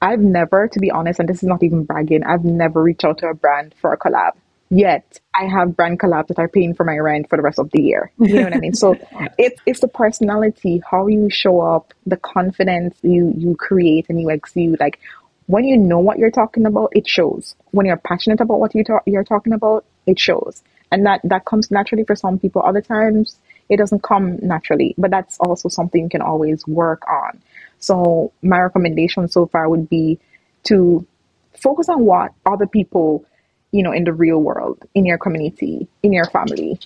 I've 0.01 0.19
never, 0.19 0.67
to 0.67 0.80
be 0.80 0.89
honest, 0.89 1.19
and 1.19 1.30
this 1.30 1.38
is 1.38 1.43
not 1.43 1.62
even 1.62 1.84
bragging, 1.84 2.23
I've 2.23 2.43
never 2.43 2.82
reached 2.82 3.03
out 3.03 3.19
to 3.19 3.27
a 3.27 3.36
brand 3.36 3.75
for 3.80 3.93
a 3.93 3.99
collab. 3.99 4.32
Yet 4.71 5.19
I 5.36 5.45
have 5.45 5.75
brand 5.75 5.99
collabs 5.99 6.30
that 6.30 6.39
are 6.39 6.47
paying 6.47 6.73
for 6.73 6.86
my 6.86 6.97
rent 6.97 7.30
for 7.30 7.36
the 7.38 7.43
rest 7.43 7.60
of 7.60 7.69
the 7.69 7.84
year. 7.84 8.12
You 8.17 8.34
know 8.34 8.43
what 8.45 8.56
I 8.56 8.58
mean? 8.58 8.73
So 8.73 8.97
it's 9.38 9.62
it's 9.67 9.80
the 9.80 9.88
personality, 9.88 10.82
how 10.89 11.06
you 11.06 11.30
show 11.30 11.62
up, 11.62 11.93
the 12.08 12.17
confidence 12.17 12.97
you 13.03 13.32
you 13.38 13.56
create 13.56 14.08
and 14.10 14.19
you 14.19 14.30
exude. 14.30 14.80
Like 14.80 14.99
when 15.45 15.65
you 15.65 15.77
know 15.77 15.99
what 15.99 16.17
you're 16.17 16.32
talking 16.32 16.65
about, 16.65 16.93
it 16.95 17.08
shows. 17.08 17.56
When 17.69 17.86
you're 17.86 17.97
passionate 17.97 18.41
about 18.41 18.60
what 18.60 18.73
you 18.73 18.84
talk, 18.84 19.03
you're 19.06 19.23
talking 19.23 19.53
about, 19.53 19.86
it 20.08 20.19
shows. 20.19 20.63
And 20.91 21.06
that 21.06 21.21
that 21.25 21.45
comes 21.45 21.69
naturally 21.69 22.03
for 22.03 22.15
some 22.15 22.39
people. 22.39 22.63
Other 22.63 22.82
times 22.82 23.38
it 23.69 23.78
doesn't 23.78 24.04
come 24.04 24.38
naturally, 24.41 24.93
but 24.97 25.12
that's 25.12 25.38
also 25.39 25.69
something 25.69 26.04
you 26.04 26.10
can 26.10 26.21
always 26.21 26.65
work 26.67 27.04
on. 27.08 27.41
So 27.80 28.32
my 28.41 28.60
recommendation 28.60 29.28
so 29.28 29.47
far 29.47 29.69
would 29.69 29.89
be 29.89 30.19
to 30.65 31.06
focus 31.58 31.89
on 31.89 32.06
what 32.06 32.34
other 32.45 32.67
people, 32.67 33.25
you 33.71 33.84
know, 33.84 33.91
in 33.91 34.04
the 34.04 34.13
real 34.13 34.41
world, 34.41 34.86
in 34.93 35.06
your 35.06 35.17
community, 35.17 35.88
in 36.04 36.13
your 36.13 36.25
family, 36.25 36.80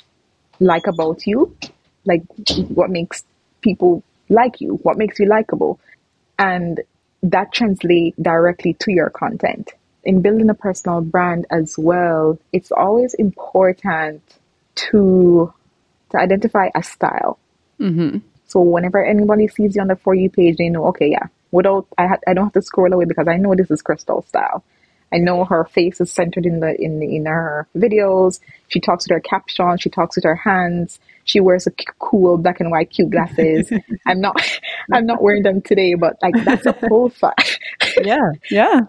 like 0.59 0.87
about 0.87 1.25
you, 1.25 1.55
like 2.05 2.23
what 2.69 2.89
makes 2.89 3.23
people 3.61 4.03
like 4.29 4.61
you, 4.61 4.75
what 4.83 4.97
makes 4.97 5.19
you 5.19 5.25
likable, 5.25 5.79
and 6.37 6.81
that 7.23 7.51
translate 7.51 8.15
directly 8.21 8.73
to 8.75 8.91
your 8.91 9.09
content. 9.09 9.71
In 10.03 10.21
building 10.21 10.49
a 10.49 10.53
personal 10.53 11.01
brand 11.01 11.45
as 11.49 11.77
well, 11.77 12.39
it's 12.53 12.71
always 12.71 13.13
important 13.15 14.21
to 14.75 15.53
to 16.11 16.17
identify 16.17 16.69
a 16.75 16.83
style. 16.83 17.39
Mm-hmm. 17.79 18.19
So 18.47 18.61
whenever 18.61 19.03
anybody 19.03 19.47
sees 19.47 19.75
you 19.75 19.81
on 19.81 19.87
the 19.87 19.95
For 19.95 20.15
You 20.15 20.29
page, 20.29 20.57
they 20.57 20.69
know, 20.69 20.87
okay, 20.87 21.11
yeah, 21.11 21.27
without, 21.51 21.87
I, 21.97 22.07
ha- 22.07 22.19
I 22.27 22.33
don't 22.33 22.45
have 22.45 22.53
to 22.53 22.61
scroll 22.61 22.91
away 22.91 23.05
because 23.05 23.27
I 23.27 23.37
know 23.37 23.55
this 23.55 23.69
is 23.71 23.81
Crystal 23.81 24.23
style. 24.23 24.63
I 25.11 25.17
know 25.17 25.45
her 25.45 25.65
face 25.65 25.99
is 26.01 26.11
centered 26.11 26.45
in 26.45 26.59
the 26.59 26.79
in 26.79 26.99
the, 26.99 27.15
in 27.15 27.25
her 27.25 27.67
videos. 27.75 28.39
She 28.67 28.79
talks 28.79 29.05
with 29.05 29.15
her 29.15 29.19
caption. 29.19 29.77
She 29.77 29.89
talks 29.89 30.15
with 30.15 30.23
her 30.23 30.35
hands. 30.35 30.99
She 31.23 31.39
wears 31.39 31.67
a 31.67 31.71
cool 31.99 32.37
black 32.37 32.59
and 32.59 32.71
white 32.71 32.91
cute 32.91 33.09
glasses. 33.09 33.71
I'm 34.05 34.21
not 34.21 34.35
I'm 34.93 35.05
not 35.05 35.21
wearing 35.21 35.43
them 35.43 35.61
today, 35.61 35.95
but 35.95 36.17
like 36.21 36.35
that's 36.43 36.65
a 36.65 36.73
pull 36.73 37.09
factor. 37.09 37.57
yeah, 38.03 38.31
yeah. 38.51 38.81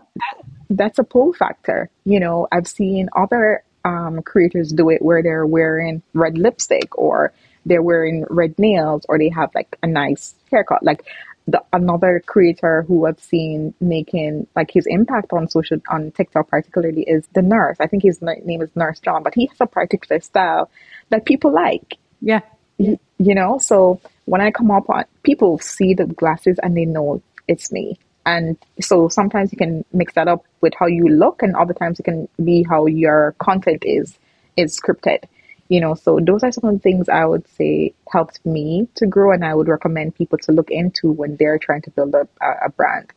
that's 0.68 0.98
a 0.98 1.04
pull 1.04 1.32
factor. 1.32 1.90
You 2.04 2.20
know, 2.20 2.48
I've 2.52 2.68
seen 2.68 3.08
other 3.16 3.64
um, 3.84 4.22
creators 4.22 4.72
do 4.72 4.90
it 4.90 5.02
where 5.02 5.22
they're 5.22 5.46
wearing 5.46 6.02
red 6.14 6.38
lipstick 6.38 6.96
or 6.98 7.32
they're 7.66 7.82
wearing 7.82 8.24
red 8.30 8.58
nails 8.58 9.04
or 9.08 9.18
they 9.18 9.28
have 9.28 9.54
like 9.54 9.76
a 9.82 9.86
nice 9.86 10.34
haircut. 10.50 10.82
Like 10.82 11.04
the 11.46 11.62
another 11.72 12.22
creator 12.24 12.82
who 12.82 13.06
I've 13.06 13.20
seen 13.20 13.74
making 13.80 14.46
like 14.54 14.70
his 14.70 14.86
impact 14.86 15.32
on 15.32 15.48
social 15.48 15.78
on 15.88 16.12
TikTok 16.12 16.48
particularly 16.48 17.02
is 17.02 17.26
the 17.34 17.42
nurse. 17.42 17.76
I 17.80 17.86
think 17.86 18.02
his 18.02 18.20
name 18.22 18.62
is 18.62 18.70
Nurse 18.74 19.00
John, 19.00 19.22
but 19.22 19.34
he 19.34 19.46
has 19.46 19.60
a 19.60 19.66
particular 19.66 20.20
style 20.20 20.70
that 21.08 21.24
people 21.24 21.52
like. 21.52 21.98
Yeah. 22.20 22.40
You, 22.78 22.98
you 23.18 23.34
know, 23.34 23.58
so 23.58 24.00
when 24.24 24.40
I 24.40 24.50
come 24.50 24.70
up 24.70 24.88
on 24.88 25.04
people 25.22 25.58
see 25.58 25.94
the 25.94 26.06
glasses 26.06 26.58
and 26.62 26.76
they 26.76 26.84
know 26.84 27.22
it's 27.48 27.72
me. 27.72 27.98
And 28.26 28.56
so 28.80 29.08
sometimes 29.08 29.52
you 29.52 29.58
can 29.58 29.84
mix 29.92 30.14
that 30.14 30.28
up 30.28 30.44
with 30.60 30.74
how 30.78 30.86
you 30.86 31.08
look, 31.08 31.42
and 31.42 31.56
other 31.56 31.74
times 31.74 31.98
it 31.98 32.04
can 32.04 32.28
be 32.42 32.62
how 32.62 32.86
your 32.86 33.34
content 33.38 33.82
is 33.86 34.18
is 34.56 34.78
scripted. 34.78 35.24
You 35.68 35.80
know, 35.80 35.94
so 35.94 36.18
those 36.20 36.42
are 36.42 36.52
some 36.52 36.68
of 36.68 36.74
the 36.74 36.80
things 36.80 37.08
I 37.08 37.24
would 37.24 37.46
say 37.48 37.94
helped 38.10 38.44
me 38.44 38.88
to 38.96 39.06
grow, 39.06 39.32
and 39.32 39.44
I 39.44 39.54
would 39.54 39.68
recommend 39.68 40.16
people 40.16 40.38
to 40.38 40.52
look 40.52 40.70
into 40.70 41.10
when 41.10 41.36
they're 41.36 41.58
trying 41.58 41.82
to 41.82 41.90
build 41.90 42.14
a, 42.14 42.28
a 42.40 42.68
brand. 42.70 43.12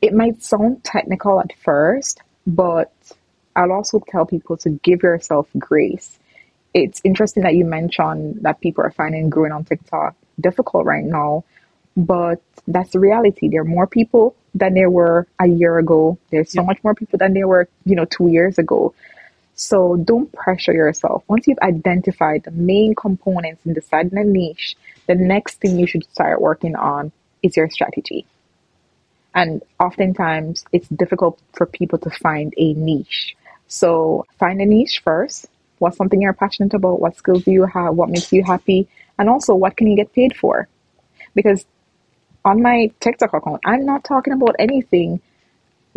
It 0.00 0.12
might 0.12 0.42
sound 0.42 0.84
technical 0.84 1.40
at 1.40 1.52
first, 1.64 2.20
but 2.46 2.92
I'll 3.56 3.72
also 3.72 4.02
tell 4.06 4.26
people 4.26 4.56
to 4.58 4.70
give 4.70 5.02
yourself 5.02 5.48
grace. 5.58 6.18
It's 6.74 7.00
interesting 7.04 7.42
that 7.42 7.54
you 7.54 7.64
mentioned 7.64 8.42
that 8.42 8.60
people 8.60 8.84
are 8.84 8.90
finding 8.90 9.30
growing 9.30 9.52
on 9.52 9.64
TikTok 9.64 10.14
difficult 10.40 10.86
right 10.86 11.04
now 11.04 11.44
but 11.96 12.40
that's 12.66 12.90
the 12.90 13.00
reality. 13.00 13.48
There 13.48 13.62
are 13.62 13.64
more 13.64 13.86
people 13.86 14.34
than 14.54 14.74
there 14.74 14.90
were 14.90 15.26
a 15.40 15.46
year 15.46 15.78
ago. 15.78 16.18
There's 16.30 16.52
so 16.52 16.60
yeah. 16.60 16.66
much 16.66 16.82
more 16.84 16.94
people 16.94 17.18
than 17.18 17.34
there 17.34 17.48
were, 17.48 17.68
you 17.84 17.96
know, 17.96 18.04
two 18.04 18.28
years 18.28 18.58
ago. 18.58 18.94
So 19.54 19.96
don't 19.96 20.32
pressure 20.32 20.72
yourself. 20.72 21.24
Once 21.28 21.46
you've 21.46 21.58
identified 21.58 22.44
the 22.44 22.50
main 22.50 22.94
components 22.94 23.62
and 23.64 23.74
decided 23.74 24.12
a 24.12 24.24
niche, 24.24 24.76
the 25.06 25.14
next 25.14 25.60
thing 25.60 25.78
you 25.78 25.86
should 25.86 26.04
start 26.10 26.40
working 26.40 26.74
on 26.74 27.12
is 27.42 27.56
your 27.56 27.68
strategy. 27.68 28.26
And 29.34 29.62
oftentimes 29.80 30.64
it's 30.72 30.88
difficult 30.88 31.40
for 31.52 31.66
people 31.66 31.98
to 32.00 32.10
find 32.10 32.52
a 32.56 32.74
niche. 32.74 33.36
So 33.68 34.26
find 34.38 34.60
a 34.60 34.66
niche 34.66 35.00
first. 35.02 35.46
What's 35.78 35.96
something 35.96 36.20
you're 36.20 36.34
passionate 36.34 36.74
about? 36.74 37.00
What 37.00 37.16
skills 37.16 37.44
do 37.44 37.50
you 37.50 37.64
have? 37.64 37.94
What 37.94 38.10
makes 38.10 38.32
you 38.32 38.44
happy? 38.44 38.88
And 39.18 39.28
also, 39.28 39.54
what 39.54 39.76
can 39.76 39.86
you 39.86 39.96
get 39.96 40.12
paid 40.12 40.36
for? 40.36 40.68
Because 41.34 41.64
on 42.44 42.62
my 42.62 42.90
TikTok 43.00 43.32
account, 43.32 43.60
I'm 43.64 43.84
not 43.84 44.04
talking 44.04 44.32
about 44.32 44.56
anything 44.58 45.20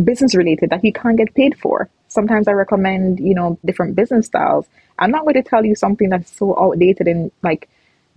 business 0.03 0.35
related 0.35 0.69
that 0.69 0.83
you 0.83 0.93
can't 0.93 1.17
get 1.17 1.33
paid 1.33 1.57
for. 1.57 1.89
Sometimes 2.07 2.47
I 2.47 2.51
recommend, 2.51 3.19
you 3.19 3.33
know, 3.33 3.57
different 3.65 3.95
business 3.95 4.27
styles. 4.27 4.65
I'm 4.99 5.11
not 5.11 5.23
going 5.23 5.35
to 5.35 5.43
tell 5.43 5.65
you 5.65 5.75
something 5.75 6.09
that's 6.09 6.35
so 6.35 6.57
outdated 6.59 7.07
in 7.07 7.31
like 7.41 7.69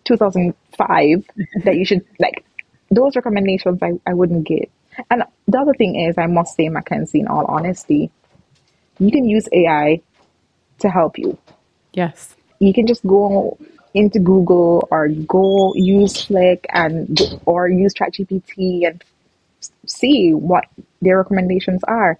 2005 0.05 1.25
that 1.65 1.77
you 1.77 1.85
should 1.85 2.05
like 2.19 2.45
those 2.91 3.17
recommendations 3.17 3.83
I, 3.83 3.93
I 4.07 4.15
wouldn't 4.15 4.47
give. 4.47 4.69
And 5.11 5.25
the 5.47 5.59
other 5.59 5.75
thing 5.75 5.95
is, 5.97 6.19
I 6.19 6.27
must 6.27 6.57
say, 6.57 6.69
Mackenzie, 6.69 7.21
in 7.21 7.29
all 7.29 7.45
honesty, 7.45 8.11
you 8.99 9.13
can 9.13 9.29
use 9.29 9.49
AI 9.53 10.01
to 10.81 10.89
help 10.89 11.19
you. 11.19 11.39
Yes. 11.93 12.35
You 12.59 12.73
can 12.73 12.87
just 12.87 13.07
go 13.07 13.59
into 13.99 14.21
Google 14.21 14.87
or 14.93 15.09
go 15.09 15.75
use 15.75 16.25
Flick 16.25 16.67
and 16.71 17.21
or 17.47 17.69
use 17.69 17.93
ChatGPT 17.95 18.87
and 18.87 19.03
see 19.87 20.33
what 20.33 20.67
their 21.03 21.19
recommendations 21.19 21.83
are. 21.85 22.17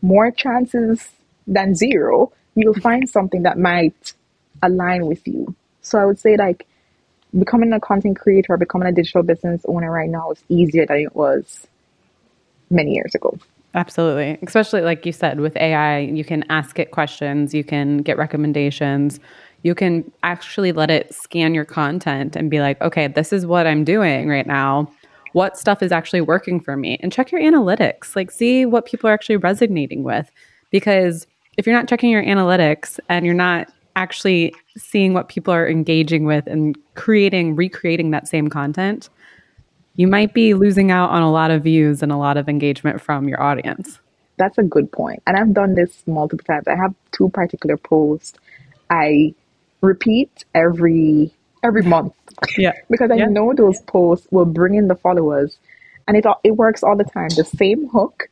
More 0.00 0.30
chances 0.30 1.06
than 1.46 1.74
zero, 1.74 2.32
you'll 2.54 2.80
find 2.80 3.06
something 3.08 3.42
that 3.42 3.58
might 3.58 4.14
align 4.62 5.04
with 5.06 5.26
you. 5.28 5.54
So 5.82 5.98
I 5.98 6.06
would 6.06 6.18
say 6.18 6.38
like 6.38 6.66
becoming 7.38 7.74
a 7.74 7.80
content 7.80 8.18
creator, 8.18 8.56
becoming 8.56 8.88
a 8.88 8.92
digital 8.92 9.22
business 9.22 9.60
owner 9.66 9.90
right 9.90 10.08
now 10.08 10.30
is 10.30 10.42
easier 10.48 10.86
than 10.86 10.96
it 10.96 11.14
was 11.14 11.66
many 12.70 12.94
years 12.94 13.14
ago. 13.14 13.38
Absolutely. 13.74 14.38
Especially 14.42 14.80
like 14.82 15.04
you 15.04 15.12
said, 15.12 15.40
with 15.40 15.56
AI, 15.56 15.98
you 15.98 16.24
can 16.24 16.44
ask 16.50 16.78
it 16.78 16.90
questions, 16.90 17.52
you 17.54 17.64
can 17.64 17.98
get 17.98 18.18
recommendations, 18.18 19.20
you 19.62 19.74
can 19.74 20.10
actually 20.22 20.72
let 20.72 20.90
it 20.90 21.14
scan 21.14 21.54
your 21.54 21.64
content 21.64 22.36
and 22.36 22.50
be 22.50 22.60
like, 22.60 22.80
okay, 22.80 23.06
this 23.06 23.32
is 23.32 23.46
what 23.46 23.66
I'm 23.66 23.84
doing 23.84 24.28
right 24.28 24.46
now. 24.46 24.90
What 25.32 25.56
stuff 25.56 25.82
is 25.82 25.92
actually 25.92 26.20
working 26.20 26.60
for 26.60 26.76
me? 26.76 26.98
And 27.00 27.12
check 27.12 27.32
your 27.32 27.40
analytics, 27.40 28.16
like 28.16 28.30
see 28.30 28.66
what 28.66 28.86
people 28.86 29.08
are 29.08 29.12
actually 29.12 29.36
resonating 29.36 30.02
with. 30.02 30.30
Because 30.70 31.26
if 31.56 31.66
you're 31.66 31.76
not 31.76 31.88
checking 31.88 32.10
your 32.10 32.24
analytics 32.24 32.98
and 33.08 33.24
you're 33.24 33.34
not 33.34 33.68
actually 33.94 34.54
seeing 34.76 35.14
what 35.14 35.28
people 35.28 35.52
are 35.52 35.68
engaging 35.68 36.24
with 36.24 36.46
and 36.46 36.76
creating, 36.94 37.56
recreating 37.56 38.10
that 38.10 38.26
same 38.26 38.48
content, 38.48 39.08
you 39.94 40.06
might 40.06 40.32
be 40.32 40.54
losing 40.54 40.90
out 40.90 41.10
on 41.10 41.22
a 41.22 41.30
lot 41.30 41.50
of 41.50 41.62
views 41.62 42.02
and 42.02 42.10
a 42.10 42.16
lot 42.16 42.36
of 42.36 42.48
engagement 42.48 43.00
from 43.00 43.28
your 43.28 43.40
audience. 43.42 44.00
That's 44.38 44.56
a 44.58 44.62
good 44.62 44.90
point. 44.90 45.22
And 45.26 45.36
I've 45.36 45.52
done 45.52 45.74
this 45.74 46.02
multiple 46.06 46.44
times. 46.44 46.66
I 46.66 46.74
have 46.74 46.94
two 47.12 47.28
particular 47.28 47.76
posts 47.76 48.38
I 48.92 49.34
repeat 49.82 50.44
every 50.54 51.34
every 51.62 51.82
month. 51.82 52.14
Yeah. 52.56 52.72
because 52.90 53.10
I 53.10 53.16
yeah. 53.16 53.26
know 53.26 53.52
those 53.54 53.80
posts 53.82 54.26
will 54.30 54.46
bring 54.46 54.74
in 54.74 54.88
the 54.88 54.96
followers. 54.96 55.58
And 56.08 56.16
it 56.16 56.24
it 56.42 56.52
works 56.52 56.82
all 56.82 56.96
the 56.96 57.04
time. 57.04 57.28
The 57.28 57.44
same 57.44 57.88
hook, 57.88 58.28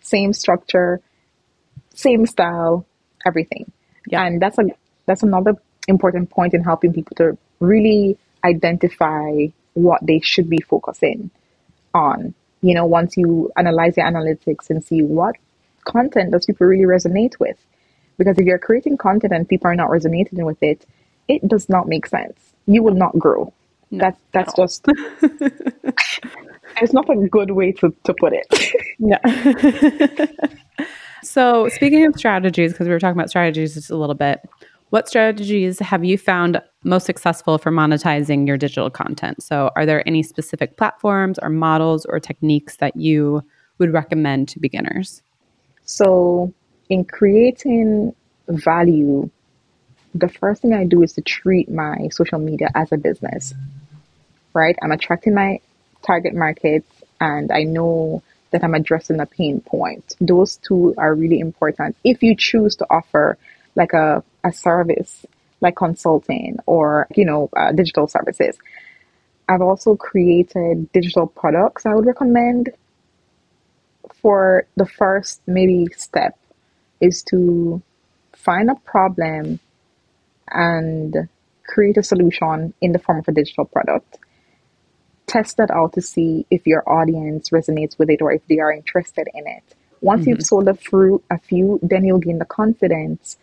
same 0.00 0.32
structure, 0.32 1.00
same 1.94 2.26
style, 2.26 2.86
everything. 3.26 3.70
Yeah. 4.06 4.24
And 4.24 4.40
that's 4.40 4.58
a 4.58 4.64
that's 5.06 5.22
another 5.22 5.56
important 5.88 6.30
point 6.30 6.54
in 6.54 6.62
helping 6.62 6.92
people 6.92 7.16
to 7.16 7.36
really 7.58 8.16
identify 8.44 9.46
what 9.74 10.04
they 10.06 10.20
should 10.20 10.48
be 10.48 10.60
focusing 10.60 11.30
on. 11.92 12.34
You 12.62 12.74
know, 12.74 12.86
once 12.86 13.16
you 13.16 13.50
analyze 13.56 13.96
your 13.96 14.06
analytics 14.06 14.70
and 14.70 14.84
see 14.84 15.02
what 15.02 15.36
content 15.84 16.32
does 16.32 16.46
people 16.46 16.66
really 16.66 16.84
resonate 16.84 17.38
with. 17.38 17.56
Because 18.20 18.38
if 18.38 18.44
you're 18.44 18.58
creating 18.58 18.98
content 18.98 19.32
and 19.32 19.48
people 19.48 19.68
are 19.68 19.74
not 19.74 19.88
resonating 19.88 20.44
with 20.44 20.62
it, 20.62 20.84
it 21.26 21.48
does 21.48 21.70
not 21.70 21.88
make 21.88 22.06
sense. 22.06 22.52
You 22.66 22.82
will 22.82 22.92
not 22.94 23.18
grow. 23.18 23.50
No, 23.90 23.98
that's 23.98 24.20
that's 24.32 24.54
just 24.54 24.84
it's 26.82 26.92
not 26.92 27.08
a 27.08 27.16
good 27.28 27.52
way 27.52 27.72
to, 27.72 27.94
to 28.04 28.14
put 28.20 28.34
it. 28.34 28.46
yeah. 28.98 30.26
so 31.22 31.70
speaking 31.70 32.04
of 32.04 32.14
strategies, 32.14 32.72
because 32.72 32.88
we 32.88 32.92
were 32.92 33.00
talking 33.00 33.18
about 33.18 33.30
strategies 33.30 33.72
just 33.72 33.90
a 33.90 33.96
little 33.96 34.14
bit, 34.14 34.46
what 34.90 35.08
strategies 35.08 35.78
have 35.78 36.04
you 36.04 36.18
found 36.18 36.60
most 36.84 37.06
successful 37.06 37.56
for 37.56 37.72
monetizing 37.72 38.46
your 38.46 38.58
digital 38.58 38.90
content? 38.90 39.42
So, 39.42 39.70
are 39.76 39.86
there 39.86 40.06
any 40.06 40.22
specific 40.22 40.76
platforms 40.76 41.38
or 41.38 41.48
models 41.48 42.04
or 42.04 42.20
techniques 42.20 42.76
that 42.76 42.96
you 42.96 43.42
would 43.78 43.94
recommend 43.94 44.48
to 44.50 44.60
beginners? 44.60 45.22
So, 45.86 46.52
in 46.90 47.04
creating 47.04 48.14
value, 48.46 49.30
the 50.14 50.28
first 50.28 50.60
thing 50.60 50.74
I 50.74 50.84
do 50.84 51.02
is 51.02 51.14
to 51.14 51.22
treat 51.22 51.70
my 51.70 52.08
social 52.12 52.38
media 52.38 52.68
as 52.74 52.92
a 52.92 52.98
business, 52.98 53.54
right? 54.52 54.76
I'm 54.82 54.92
attracting 54.92 55.34
my 55.34 55.60
target 56.02 56.34
market 56.34 56.84
and 57.20 57.50
I 57.50 57.62
know 57.62 58.22
that 58.50 58.62
I'm 58.64 58.74
addressing 58.74 59.20
a 59.20 59.26
pain 59.26 59.60
point. 59.62 60.16
Those 60.20 60.56
two 60.56 60.94
are 60.98 61.14
really 61.14 61.40
important. 61.40 61.96
If 62.04 62.22
you 62.22 62.34
choose 62.36 62.76
to 62.76 62.86
offer 62.90 63.38
like 63.76 63.92
a, 63.92 64.22
a 64.44 64.52
service 64.52 65.24
like 65.60 65.76
consulting 65.76 66.58
or 66.66 67.06
you 67.14 67.24
know 67.24 67.50
uh, 67.56 67.72
digital 67.72 68.06
services 68.06 68.58
i've 69.48 69.60
also 69.60 69.94
created 69.96 70.90
digital 70.92 71.26
products 71.26 71.86
i 71.86 71.94
would 71.94 72.06
recommend 72.06 72.70
for 74.22 74.66
the 74.76 74.86
first 74.86 75.40
maybe 75.46 75.86
step 75.96 76.36
is 77.00 77.22
to 77.22 77.82
find 78.32 78.70
a 78.70 78.74
problem 78.74 79.60
and 80.48 81.28
create 81.66 81.96
a 81.96 82.02
solution 82.02 82.74
in 82.80 82.92
the 82.92 82.98
form 82.98 83.18
of 83.18 83.28
a 83.28 83.32
digital 83.32 83.64
product 83.64 84.18
test 85.26 85.58
that 85.58 85.70
out 85.70 85.92
to 85.92 86.02
see 86.02 86.44
if 86.50 86.66
your 86.66 86.82
audience 86.88 87.50
resonates 87.50 87.96
with 87.98 88.10
it 88.10 88.20
or 88.20 88.32
if 88.32 88.44
they 88.48 88.58
are 88.58 88.72
interested 88.72 89.28
in 89.32 89.46
it 89.46 89.62
once 90.00 90.22
mm-hmm. 90.22 90.30
you've 90.30 90.42
sold 90.42 90.66
a, 90.66 90.74
fruit, 90.74 91.22
a 91.30 91.38
few 91.38 91.78
then 91.82 92.04
you'll 92.04 92.18
gain 92.18 92.38
the 92.38 92.44
confidence 92.44 93.38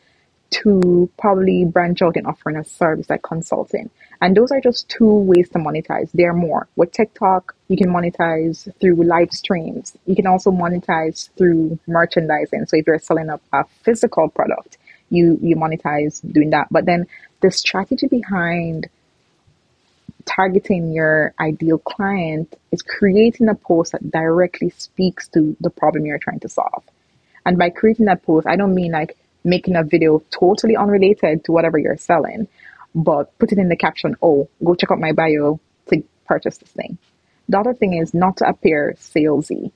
to 0.50 1.10
probably 1.18 1.66
branch 1.66 2.02
out 2.02 2.16
and 2.16 2.28
offering 2.28 2.56
a 2.56 2.64
service 2.64 3.10
like 3.10 3.24
consulting. 3.24 3.90
And 4.22 4.36
those 4.36 4.52
are 4.52 4.62
just 4.62 4.90
two 4.90 5.06
ways 5.06 5.50
to 5.50 5.60
monetize. 5.60 6.10
There 6.14 6.32
are 6.32 6.34
more. 6.34 6.68
With 6.76 6.92
TikTok, 6.92 7.56
you 7.68 7.78
can 7.78 7.90
monetize 7.90 8.68
through 8.80 8.96
live 9.04 9.32
streams. 9.32 9.96
You 10.06 10.16
can 10.16 10.28
also 10.28 10.52
monetize 10.52 11.30
through 11.38 11.78
merchandising. 11.88 12.66
So 12.66 12.78
if 12.78 12.88
you're 12.88 13.00
selling 13.00 13.30
a, 13.30 13.40
a 13.54 13.66
physical 13.84 14.30
product, 14.30 14.78
you 15.10 15.38
you 15.42 15.56
monetize 15.56 16.22
doing 16.34 16.50
that. 16.52 16.68
But 16.72 16.86
then 16.86 17.08
the 17.42 17.52
strategy 17.52 18.08
behind 18.08 18.90
targeting 20.26 20.92
your 20.92 21.34
ideal 21.40 21.78
client 21.78 22.54
is 22.72 22.82
creating 22.82 23.48
a 23.48 23.56
post 23.56 23.94
that 23.94 24.12
directly 24.12 24.70
speaks 24.72 25.28
to 25.30 25.56
the 25.62 25.70
problem 25.70 26.06
you're 26.06 26.20
trying 26.20 26.40
to 26.42 26.50
solve. 26.50 26.84
And 27.46 27.58
by 27.58 27.70
creating 27.70 28.06
that 28.06 28.24
post, 28.24 28.46
I 28.46 28.58
don't 28.58 28.76
mean 28.76 28.92
like 28.92 29.18
making 29.48 29.76
a 29.76 29.84
video 29.84 30.20
totally 30.30 30.76
unrelated 30.76 31.46
to 31.46 31.52
whatever 31.52 31.78
you're 31.78 31.98
selling, 31.98 32.48
but 32.94 33.38
put 33.40 33.52
it 33.52 33.58
in 33.58 33.70
the 33.70 33.76
caption, 33.76 34.16
oh, 34.22 34.50
go 34.64 34.76
check 34.76 34.92
out 34.92 35.00
my 35.00 35.12
bio 35.12 35.60
to 35.90 36.04
purchase 36.26 36.58
this 36.58 36.70
thing. 36.70 36.98
The 37.50 37.60
other 37.60 37.74
thing 37.74 37.94
is 37.94 38.14
not 38.14 38.38
to 38.38 38.48
appear 38.48 38.96
salesy. 39.00 39.72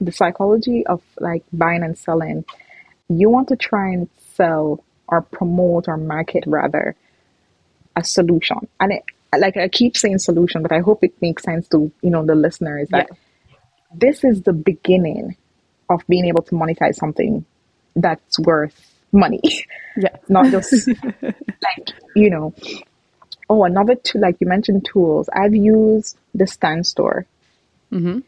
The 0.00 0.12
psychology 0.12 0.86
of 0.86 1.02
like 1.18 1.44
buying 1.52 1.82
and 1.82 1.96
selling, 1.96 2.44
you 3.08 3.30
want 3.30 3.48
to 3.48 3.56
try 3.56 3.88
and 3.88 4.08
sell 4.34 4.84
or 5.08 5.22
promote 5.22 5.88
or 5.88 5.96
market 5.96 6.44
rather 6.46 6.94
a 7.96 8.04
solution. 8.04 8.68
And 8.78 8.92
it, 8.92 9.04
like 9.36 9.56
I 9.56 9.68
keep 9.68 9.96
saying 9.96 10.18
solution, 10.18 10.62
but 10.62 10.72
I 10.72 10.80
hope 10.80 11.04
it 11.04 11.14
makes 11.20 11.42
sense 11.42 11.68
to, 11.68 11.90
you 12.02 12.10
know, 12.10 12.24
the 12.24 12.34
listeners 12.34 12.88
that 12.90 13.08
yeah. 13.10 13.56
this 13.94 14.24
is 14.24 14.42
the 14.42 14.52
beginning 14.52 15.36
of 15.88 16.06
being 16.08 16.26
able 16.26 16.42
to 16.42 16.54
monetize 16.54 16.94
something 16.94 17.44
that's 17.96 18.38
worth 18.38 18.89
money. 19.12 19.40
Yeah. 19.96 20.16
Not 20.28 20.50
just 20.50 20.88
like, 21.22 21.88
you 22.14 22.30
know. 22.30 22.54
Oh, 23.48 23.64
another 23.64 23.96
tool, 23.96 24.20
like 24.20 24.36
you 24.40 24.46
mentioned 24.46 24.86
tools. 24.90 25.28
I've 25.32 25.54
used 25.54 26.16
the 26.34 26.46
Stan 26.46 26.84
Store. 26.84 27.26
Mm-hmm. 27.92 28.20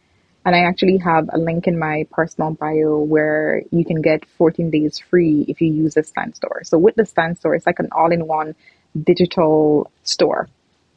And 0.45 0.57
I 0.57 0.61
actually 0.65 0.99
have 0.99 1.31
a 1.33 1.39
link 1.39 1.69
in 1.69 1.79
my 1.79 2.07
personal 2.11 2.51
bio 2.51 2.99
where 2.99 3.63
you 3.71 3.85
can 3.85 4.03
get 4.03 4.25
14 4.39 4.71
days 4.71 4.99
free 4.99 5.45
if 5.47 5.61
you 5.61 5.73
use 5.73 5.95
the 5.95 6.03
Stan 6.03 6.35
Store. 6.35 6.63
So 6.65 6.79
with 6.79 6.97
the 6.97 7.07
Stan 7.07 7.37
Store, 7.37 7.55
it's 7.55 7.67
like 7.67 7.79
an 7.79 7.89
all-in-one 7.93 8.57
digital 9.01 9.91
store. 10.03 10.49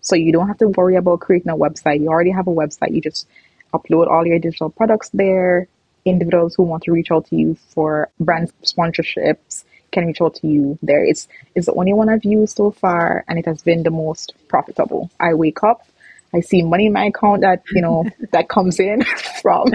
So 0.02 0.16
you 0.16 0.32
don't 0.32 0.48
have 0.48 0.58
to 0.60 0.68
worry 0.70 0.96
about 0.96 1.20
creating 1.20 1.52
a 1.52 1.56
website. 1.56 2.00
You 2.00 2.10
already 2.10 2.32
have 2.32 2.48
a 2.48 2.52
website. 2.52 2.94
You 2.94 3.02
just 3.02 3.28
upload 3.74 4.08
all 4.08 4.26
your 4.26 4.40
digital 4.40 4.70
products 4.70 5.10
there. 5.14 5.68
Individuals 6.06 6.56
who 6.56 6.64
want 6.64 6.84
to 6.84 6.92
reach 6.92 7.12
out 7.12 7.28
to 7.28 7.36
you 7.36 7.58
for 7.70 8.10
brand 8.20 8.52
sponsorships 8.64 9.64
can 9.96 10.06
reach 10.06 10.22
out 10.22 10.36
to 10.36 10.48
you 10.48 10.78
there. 10.84 11.04
It's, 11.04 11.28
it's 11.56 11.66
the 11.66 11.74
only 11.74 11.94
one 11.94 12.10
I've 12.10 12.26
used 12.26 12.58
so 12.58 12.72
far, 12.72 13.24
and 13.28 13.40
it 13.40 13.46
has 13.46 13.64
been 13.64 13.82
the 13.84 13.90
most 13.90 14.34
profitable. 14.48 15.10
I 15.20 15.34
wake 15.34 15.64
up, 15.64 15.88
I 16.34 16.42
see 16.42 16.62
money 16.62 16.88
in 16.88 16.94
my 16.94 17.06
account 17.06 17.42
that, 17.42 17.64
you 17.72 17.82
know, 17.82 18.06
that 18.32 18.50
comes 18.50 18.80
in 18.80 19.04
from 19.42 19.72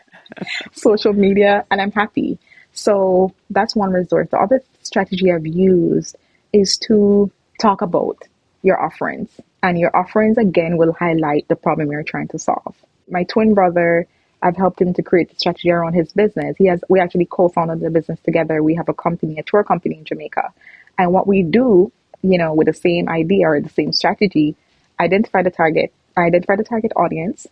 social 0.72 1.12
media, 1.12 1.64
and 1.70 1.80
I'm 1.80 1.92
happy. 1.92 2.38
So 2.72 3.32
that's 3.50 3.76
one 3.76 3.92
resource. 3.92 4.28
The 4.30 4.38
other 4.38 4.60
strategy 4.82 5.32
I've 5.32 5.46
used 5.46 6.16
is 6.52 6.76
to 6.88 7.30
talk 7.60 7.80
about 7.80 8.18
your 8.62 8.82
offerings. 8.82 9.30
And 9.62 9.78
your 9.78 9.96
offerings, 9.96 10.36
again, 10.36 10.76
will 10.76 10.92
highlight 10.92 11.46
the 11.48 11.56
problem 11.56 11.90
you're 11.92 12.02
trying 12.02 12.28
to 12.28 12.38
solve. 12.38 12.74
My 13.08 13.22
twin 13.24 13.54
brother 13.54 14.06
I've 14.44 14.56
helped 14.56 14.78
him 14.80 14.92
to 14.92 15.02
create 15.02 15.30
the 15.30 15.36
strategy 15.36 15.70
around 15.70 15.94
his 15.94 16.12
business. 16.12 16.56
He 16.58 16.66
has 16.66 16.84
we 16.90 17.00
actually 17.00 17.24
co-founded 17.24 17.80
the 17.80 17.90
business 17.90 18.20
together. 18.20 18.62
We 18.62 18.74
have 18.74 18.90
a 18.90 18.94
company, 18.94 19.38
a 19.38 19.42
tour 19.42 19.64
company 19.64 19.96
in 19.96 20.04
Jamaica. 20.04 20.52
And 20.98 21.12
what 21.14 21.26
we 21.26 21.42
do, 21.42 21.90
you 22.22 22.36
know, 22.36 22.52
with 22.52 22.66
the 22.66 22.74
same 22.74 23.08
idea 23.08 23.48
or 23.48 23.60
the 23.60 23.70
same 23.70 23.92
strategy, 23.92 24.54
identify 25.00 25.42
the 25.42 25.50
target, 25.50 25.94
identify 26.16 26.56
the 26.56 26.64
target 26.64 26.92
audience. 26.94 27.46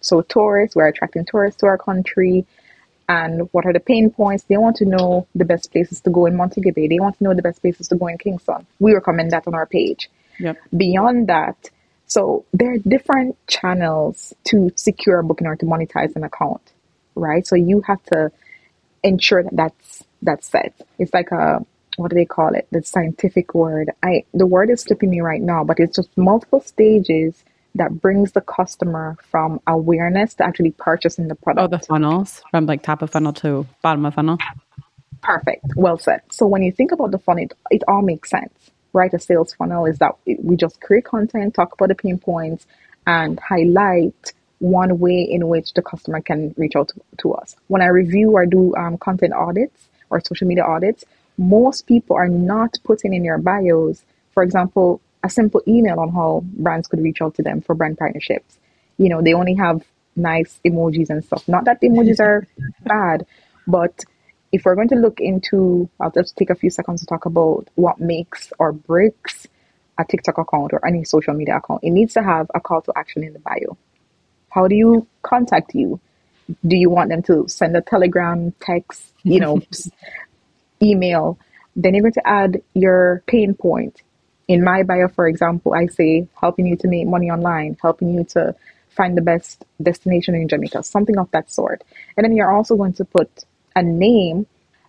So 0.00 0.22
tourists, 0.22 0.74
we're 0.74 0.88
attracting 0.88 1.26
tourists 1.26 1.60
to 1.60 1.66
our 1.66 1.76
country. 1.76 2.46
And 3.06 3.48
what 3.52 3.66
are 3.66 3.72
the 3.74 3.80
pain 3.80 4.10
points? 4.10 4.44
They 4.44 4.56
want 4.56 4.76
to 4.76 4.86
know 4.86 5.26
the 5.34 5.44
best 5.44 5.70
places 5.72 6.00
to 6.02 6.10
go 6.10 6.24
in 6.24 6.36
Montego 6.36 6.72
Bay. 6.72 6.88
They 6.88 7.00
want 7.00 7.18
to 7.18 7.24
know 7.24 7.34
the 7.34 7.42
best 7.42 7.60
places 7.60 7.88
to 7.88 7.96
go 7.96 8.06
in 8.06 8.16
Kingston. 8.16 8.66
We 8.78 8.94
recommend 8.94 9.32
that 9.32 9.46
on 9.46 9.54
our 9.54 9.66
page. 9.66 10.08
Yep. 10.38 10.56
Beyond 10.74 11.28
that, 11.28 11.70
so 12.10 12.44
there 12.52 12.72
are 12.72 12.78
different 12.78 13.36
channels 13.46 14.34
to 14.48 14.72
secure 14.74 15.20
a 15.20 15.24
booking 15.24 15.46
or 15.46 15.54
to 15.54 15.64
monetize 15.64 16.16
an 16.16 16.24
account, 16.24 16.60
right? 17.14 17.46
So 17.46 17.54
you 17.54 17.82
have 17.82 18.02
to 18.06 18.32
ensure 19.04 19.44
that 19.44 19.56
that's 19.56 20.04
that's 20.20 20.48
set. 20.48 20.74
It's 20.98 21.14
like 21.14 21.30
a 21.30 21.64
what 21.96 22.10
do 22.10 22.16
they 22.16 22.24
call 22.24 22.54
it? 22.54 22.66
The 22.72 22.82
scientific 22.82 23.54
word. 23.54 23.92
I 24.02 24.24
the 24.34 24.44
word 24.44 24.70
is 24.70 24.80
slipping 24.80 25.10
me 25.10 25.20
right 25.20 25.40
now, 25.40 25.62
but 25.62 25.78
it's 25.78 25.94
just 25.94 26.08
multiple 26.16 26.60
stages 26.60 27.44
that 27.76 28.00
brings 28.00 28.32
the 28.32 28.40
customer 28.40 29.16
from 29.30 29.60
awareness 29.68 30.34
to 30.34 30.44
actually 30.44 30.72
purchasing 30.72 31.28
the 31.28 31.36
product. 31.36 31.64
Oh, 31.64 31.76
the 31.76 31.78
funnels 31.78 32.42
from 32.50 32.66
like 32.66 32.82
top 32.82 33.02
of 33.02 33.10
funnel 33.10 33.32
to 33.34 33.68
bottom 33.82 34.04
of 34.04 34.14
funnel. 34.14 34.38
Perfect. 35.22 35.64
Well 35.76 35.98
said. 35.98 36.22
So 36.32 36.48
when 36.48 36.64
you 36.64 36.72
think 36.72 36.90
about 36.90 37.12
the 37.12 37.20
funnel, 37.20 37.44
it, 37.44 37.52
it 37.70 37.82
all 37.86 38.02
makes 38.02 38.30
sense, 38.30 38.52
right? 38.92 39.12
A 39.12 39.18
sales 39.18 39.54
funnel 39.54 39.86
is 39.86 39.98
that 39.98 40.16
we 40.26 40.56
just 40.56 40.80
create 40.80 41.04
content, 41.04 41.54
talk 41.54 41.72
about 41.72 41.88
the 41.88 41.94
pain 41.94 42.18
points, 42.18 42.66
and 43.06 43.38
highlight 43.40 44.32
one 44.58 44.98
way 44.98 45.22
in 45.22 45.48
which 45.48 45.72
the 45.74 45.82
customer 45.82 46.20
can 46.20 46.54
reach 46.56 46.76
out 46.76 46.88
to, 46.88 47.00
to 47.18 47.32
us. 47.32 47.56
When 47.68 47.82
I 47.82 47.86
review 47.86 48.32
or 48.32 48.46
do 48.46 48.74
um, 48.76 48.98
content 48.98 49.32
audits 49.32 49.88
or 50.10 50.20
social 50.20 50.46
media 50.46 50.64
audits, 50.64 51.04
most 51.38 51.86
people 51.86 52.16
are 52.16 52.28
not 52.28 52.78
putting 52.84 53.14
in 53.14 53.22
their 53.22 53.38
bios, 53.38 54.04
for 54.32 54.42
example, 54.42 55.00
a 55.22 55.30
simple 55.30 55.62
email 55.66 55.98
on 55.98 56.10
how 56.12 56.42
brands 56.44 56.88
could 56.88 57.02
reach 57.02 57.22
out 57.22 57.34
to 57.36 57.42
them 57.42 57.60
for 57.60 57.74
brand 57.74 57.98
partnerships. 57.98 58.58
You 58.98 59.08
know, 59.08 59.22
they 59.22 59.34
only 59.34 59.54
have 59.54 59.82
nice 60.16 60.60
emojis 60.64 61.10
and 61.10 61.24
stuff. 61.24 61.48
Not 61.48 61.64
that 61.64 61.80
the 61.80 61.88
emojis 61.88 62.20
are 62.20 62.46
bad, 62.84 63.26
but 63.66 64.04
if 64.52 64.64
we're 64.64 64.74
going 64.74 64.88
to 64.88 64.96
look 64.96 65.20
into, 65.20 65.88
I'll 66.00 66.10
just 66.10 66.36
take 66.36 66.50
a 66.50 66.54
few 66.54 66.70
seconds 66.70 67.00
to 67.00 67.06
talk 67.06 67.24
about 67.26 67.68
what 67.74 68.00
makes 68.00 68.52
or 68.58 68.72
breaks 68.72 69.46
a 69.98 70.04
TikTok 70.04 70.38
account 70.38 70.72
or 70.72 70.84
any 70.86 71.04
social 71.04 71.34
media 71.34 71.58
account. 71.58 71.84
It 71.84 71.90
needs 71.90 72.14
to 72.14 72.22
have 72.22 72.50
a 72.54 72.60
call 72.60 72.82
to 72.82 72.92
action 72.96 73.22
in 73.22 73.32
the 73.32 73.38
bio. 73.38 73.76
How 74.50 74.66
do 74.66 74.74
you 74.74 75.06
contact 75.22 75.74
you? 75.74 76.00
Do 76.66 76.76
you 76.76 76.90
want 76.90 77.10
them 77.10 77.22
to 77.24 77.46
send 77.48 77.76
a 77.76 77.80
telegram, 77.80 78.52
text, 78.60 79.12
you 79.22 79.38
know, 79.38 79.62
email? 80.82 81.38
Then 81.76 81.94
you're 81.94 82.02
going 82.02 82.14
to 82.14 82.26
add 82.26 82.62
your 82.74 83.22
pain 83.26 83.54
point. 83.54 84.02
In 84.48 84.64
my 84.64 84.82
bio, 84.82 85.06
for 85.06 85.28
example, 85.28 85.74
I 85.74 85.86
say 85.86 86.26
helping 86.40 86.66
you 86.66 86.76
to 86.78 86.88
make 86.88 87.06
money 87.06 87.30
online, 87.30 87.76
helping 87.80 88.12
you 88.14 88.24
to 88.30 88.56
find 88.88 89.16
the 89.16 89.22
best 89.22 89.64
destination 89.80 90.34
in 90.34 90.48
Jamaica, 90.48 90.82
something 90.82 91.16
of 91.18 91.30
that 91.30 91.52
sort. 91.52 91.84
And 92.16 92.24
then 92.24 92.34
you're 92.34 92.50
also 92.50 92.74
going 92.74 92.94
to 92.94 93.04
put 93.04 93.44
a 93.80 93.82
name 93.82 94.46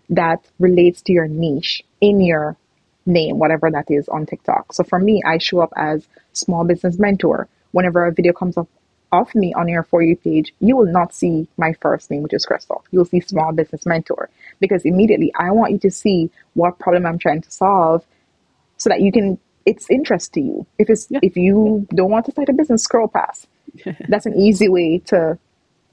that 0.09 0.45
relates 0.59 1.01
to 1.03 1.13
your 1.13 1.27
niche 1.27 1.83
in 2.01 2.19
your 2.19 2.57
name, 3.05 3.39
whatever 3.39 3.71
that 3.71 3.89
is 3.89 4.07
on 4.09 4.25
TikTok. 4.25 4.73
So 4.73 4.83
for 4.83 4.99
me, 4.99 5.23
I 5.25 5.37
show 5.37 5.61
up 5.61 5.73
as 5.75 6.07
small 6.33 6.65
business 6.65 6.99
mentor. 6.99 7.47
Whenever 7.71 8.05
a 8.05 8.11
video 8.11 8.33
comes 8.33 8.57
up 8.57 8.67
of 9.13 9.33
me 9.33 9.53
on 9.53 9.67
your 9.67 9.83
For 9.83 10.01
You 10.01 10.15
page, 10.15 10.53
you 10.59 10.75
will 10.75 10.91
not 10.91 11.13
see 11.13 11.47
my 11.57 11.73
first 11.73 12.11
name, 12.11 12.23
which 12.23 12.33
is 12.33 12.45
Crystal. 12.45 12.83
You'll 12.91 13.05
see 13.05 13.21
Small 13.21 13.51
Business 13.51 13.85
Mentor 13.85 14.29
because 14.59 14.83
immediately 14.85 15.33
I 15.35 15.51
want 15.51 15.71
you 15.71 15.79
to 15.79 15.91
see 15.91 16.29
what 16.53 16.79
problem 16.79 17.05
I'm 17.05 17.19
trying 17.19 17.41
to 17.41 17.51
solve 17.51 18.05
so 18.77 18.89
that 18.89 19.01
you 19.01 19.11
can, 19.11 19.37
it's 19.65 19.89
interest 19.89 20.33
to 20.33 20.41
you. 20.41 20.65
If 20.77 20.89
it's, 20.89 21.07
yeah. 21.09 21.19
if 21.21 21.35
you 21.35 21.87
don't 21.93 22.11
want 22.11 22.25
to 22.25 22.31
start 22.31 22.49
a 22.49 22.53
business, 22.53 22.83
scroll 22.83 23.07
past. 23.07 23.47
That's 24.07 24.25
an 24.25 24.35
easy 24.35 24.69
way 24.69 24.99
to, 25.07 25.37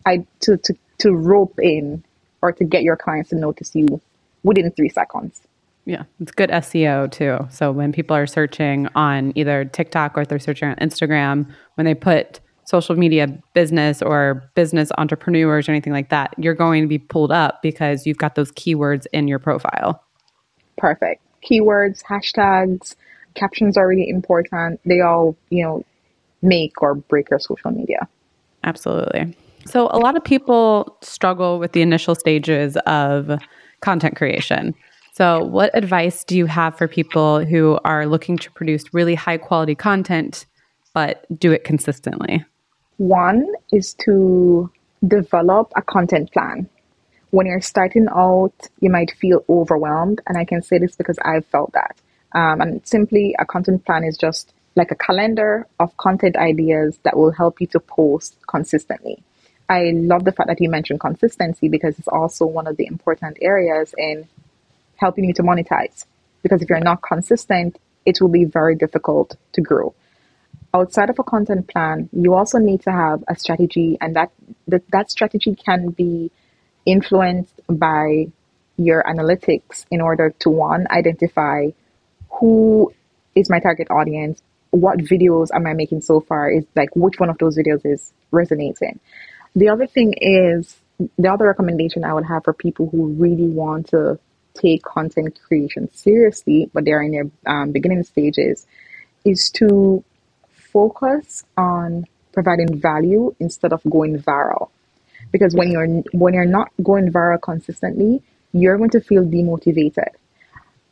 I, 0.06 0.26
to, 0.40 0.56
to, 0.56 0.74
to 0.98 1.12
rope 1.12 1.58
in 1.60 2.04
or 2.42 2.52
to 2.52 2.64
get 2.64 2.82
your 2.82 2.96
clients 2.96 3.30
to 3.30 3.36
notice 3.36 3.74
you 3.74 4.00
within 4.42 4.70
three 4.72 4.88
seconds. 4.88 5.42
Yeah, 5.84 6.04
it's 6.20 6.32
good 6.32 6.50
SEO 6.50 7.10
too. 7.10 7.38
So 7.50 7.72
when 7.72 7.92
people 7.92 8.14
are 8.14 8.26
searching 8.26 8.88
on 8.94 9.32
either 9.34 9.64
TikTok 9.64 10.18
or 10.18 10.24
they're 10.24 10.38
searching 10.38 10.68
on 10.68 10.76
Instagram, 10.76 11.50
when 11.76 11.86
they 11.86 11.94
put 11.94 12.40
social 12.66 12.94
media 12.94 13.26
business 13.54 14.02
or 14.02 14.50
business 14.54 14.92
entrepreneurs 14.98 15.66
or 15.66 15.72
anything 15.72 15.94
like 15.94 16.10
that, 16.10 16.34
you're 16.36 16.54
going 16.54 16.82
to 16.82 16.88
be 16.88 16.98
pulled 16.98 17.32
up 17.32 17.62
because 17.62 18.06
you've 18.06 18.18
got 18.18 18.34
those 18.34 18.52
keywords 18.52 19.06
in 19.14 19.26
your 19.26 19.38
profile. 19.38 20.04
Perfect. 20.76 21.22
Keywords, 21.42 22.02
hashtags, 22.02 22.94
captions 23.34 23.78
are 23.78 23.88
really 23.88 24.10
important. 24.10 24.80
They 24.84 25.00
all, 25.00 25.36
you 25.48 25.62
know, 25.62 25.84
make 26.42 26.82
or 26.82 26.94
break 26.94 27.30
your 27.30 27.38
social 27.38 27.70
media. 27.70 28.06
Absolutely. 28.64 29.34
So, 29.68 29.88
a 29.92 29.98
lot 29.98 30.16
of 30.16 30.24
people 30.24 30.96
struggle 31.02 31.58
with 31.58 31.72
the 31.72 31.82
initial 31.82 32.14
stages 32.14 32.76
of 32.86 33.38
content 33.80 34.16
creation. 34.16 34.74
So, 35.12 35.44
what 35.44 35.70
advice 35.74 36.24
do 36.24 36.36
you 36.36 36.46
have 36.46 36.78
for 36.78 36.88
people 36.88 37.44
who 37.44 37.78
are 37.84 38.06
looking 38.06 38.38
to 38.38 38.50
produce 38.52 38.94
really 38.94 39.14
high 39.14 39.36
quality 39.36 39.74
content 39.74 40.46
but 40.94 41.26
do 41.38 41.52
it 41.52 41.64
consistently? 41.64 42.44
One 42.96 43.46
is 43.70 43.94
to 44.04 44.70
develop 45.06 45.72
a 45.76 45.82
content 45.82 46.32
plan. 46.32 46.68
When 47.30 47.46
you're 47.46 47.60
starting 47.60 48.08
out, 48.10 48.54
you 48.80 48.90
might 48.90 49.10
feel 49.12 49.44
overwhelmed, 49.48 50.20
and 50.26 50.38
I 50.38 50.44
can 50.44 50.62
say 50.62 50.78
this 50.78 50.96
because 50.96 51.18
I've 51.24 51.46
felt 51.46 51.72
that. 51.74 51.96
Um, 52.32 52.60
and 52.60 52.86
simply, 52.86 53.36
a 53.38 53.44
content 53.44 53.84
plan 53.84 54.02
is 54.02 54.16
just 54.16 54.54
like 54.76 54.90
a 54.90 54.96
calendar 54.96 55.66
of 55.78 55.96
content 55.98 56.36
ideas 56.36 56.98
that 57.02 57.16
will 57.16 57.32
help 57.32 57.60
you 57.60 57.66
to 57.68 57.80
post 57.80 58.36
consistently. 58.46 59.22
I 59.68 59.92
love 59.94 60.24
the 60.24 60.32
fact 60.32 60.48
that 60.48 60.60
you 60.60 60.70
mentioned 60.70 61.00
consistency 61.00 61.68
because 61.68 61.98
it's 61.98 62.08
also 62.08 62.46
one 62.46 62.66
of 62.66 62.76
the 62.76 62.86
important 62.86 63.38
areas 63.40 63.94
in 63.96 64.26
helping 64.96 65.24
you 65.24 65.34
to 65.34 65.42
monetize. 65.42 66.06
Because 66.42 66.62
if 66.62 66.70
you're 66.70 66.80
not 66.80 67.02
consistent, 67.02 67.78
it 68.06 68.18
will 68.20 68.28
be 68.28 68.44
very 68.44 68.76
difficult 68.76 69.36
to 69.52 69.60
grow 69.60 69.94
outside 70.74 71.10
of 71.10 71.18
a 71.18 71.22
content 71.24 71.68
plan, 71.68 72.08
you 72.12 72.34
also 72.34 72.58
need 72.58 72.82
to 72.82 72.92
have 72.92 73.24
a 73.28 73.36
strategy, 73.36 73.96
and 74.00 74.16
that 74.16 74.30
that, 74.66 74.82
that 74.90 75.10
strategy 75.10 75.54
can 75.54 75.90
be 75.90 76.30
influenced 76.84 77.60
by 77.68 78.26
your 78.76 79.02
analytics 79.02 79.84
in 79.90 80.00
order 80.00 80.30
to 80.38 80.50
one 80.50 80.86
identify 80.90 81.68
who 82.30 82.92
is 83.34 83.50
my 83.50 83.58
target 83.58 83.90
audience, 83.90 84.42
what 84.70 84.98
videos 84.98 85.48
am 85.52 85.66
I 85.66 85.72
making 85.72 86.02
so 86.02 86.20
far, 86.20 86.50
is 86.50 86.64
like 86.76 86.94
which 86.94 87.18
one 87.18 87.30
of 87.30 87.38
those 87.38 87.56
videos 87.56 87.84
is 87.84 88.12
resonating. 88.30 89.00
The 89.58 89.70
other 89.70 89.88
thing 89.88 90.14
is 90.20 90.76
the 91.18 91.32
other 91.32 91.46
recommendation 91.46 92.04
I 92.04 92.14
would 92.14 92.26
have 92.26 92.44
for 92.44 92.52
people 92.52 92.88
who 92.88 93.08
really 93.14 93.48
want 93.48 93.88
to 93.88 94.20
take 94.54 94.84
content 94.84 95.36
creation 95.48 95.92
seriously, 95.92 96.70
but 96.72 96.84
they're 96.84 97.02
in 97.02 97.10
their 97.10 97.30
um, 97.44 97.72
beginning 97.72 98.04
stages, 98.04 98.68
is 99.24 99.50
to 99.56 100.04
focus 100.72 101.42
on 101.56 102.04
providing 102.32 102.78
value 102.78 103.34
instead 103.40 103.72
of 103.72 103.82
going 103.90 104.20
viral. 104.20 104.68
Because 105.32 105.56
when 105.56 105.72
you're 105.72 105.88
when 106.12 106.34
you're 106.34 106.44
not 106.44 106.68
going 106.80 107.10
viral 107.10 107.42
consistently, 107.42 108.22
you're 108.52 108.78
going 108.78 108.90
to 108.90 109.00
feel 109.00 109.24
demotivated. 109.24 110.10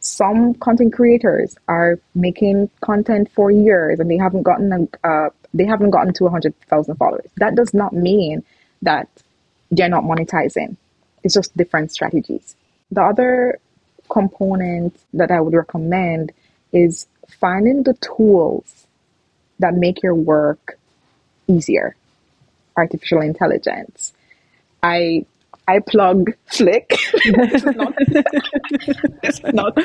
Some 0.01 0.55
content 0.55 0.93
creators 0.93 1.57
are 1.69 2.01
making 2.17 2.71
content 2.81 3.31
for 3.31 3.53
years 3.53 4.01
and 4.01 4.11
they 4.11 4.17
haven't 4.17 4.43
gotten 4.43 4.73
a, 4.73 5.09
uh, 5.09 5.31
they 5.55 5.67
haven't 5.67 5.91
gotten 5.91 6.13
to 6.15 6.25
100,000 6.25 6.97
followers. 6.97 7.31
That 7.37 7.55
does 7.55 7.73
not 7.73 7.93
mean 7.93 8.43
that 8.83 9.09
they're 9.71 9.89
not 9.89 10.05
monetizing. 10.05 10.77
It's 11.23 11.35
just 11.35 11.57
different 11.57 11.93
strategies. 11.93 12.55
The 12.91 13.03
other 13.03 13.59
component 14.09 14.97
that 15.13 15.31
I 15.31 15.41
would 15.41 15.55
recommend 15.55 16.33
is 16.73 17.07
finding 17.41 17.83
the 17.83 17.95
tools 17.95 18.87
that 19.59 19.75
make 19.75 20.03
your 20.03 20.15
work 20.15 20.79
easier. 21.49 21.97
Artificial 22.77 23.23
intelligence. 23.23 24.13
I 24.83 25.25
I 25.69 25.81
plug 25.81 26.33
Flick. 26.47 26.91
this 27.25 27.65
is 27.65 27.65
not, 27.65 27.95
this 29.23 29.41
is 29.41 29.53
not 29.53 29.77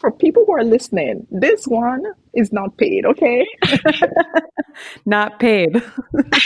for 0.00 0.10
people 0.10 0.44
who 0.46 0.52
are 0.52 0.64
listening. 0.64 1.26
This 1.30 1.66
one 1.66 2.04
is 2.34 2.52
not 2.52 2.76
paid, 2.78 3.04
okay? 3.04 3.46
not 5.06 5.38
paid. 5.38 5.82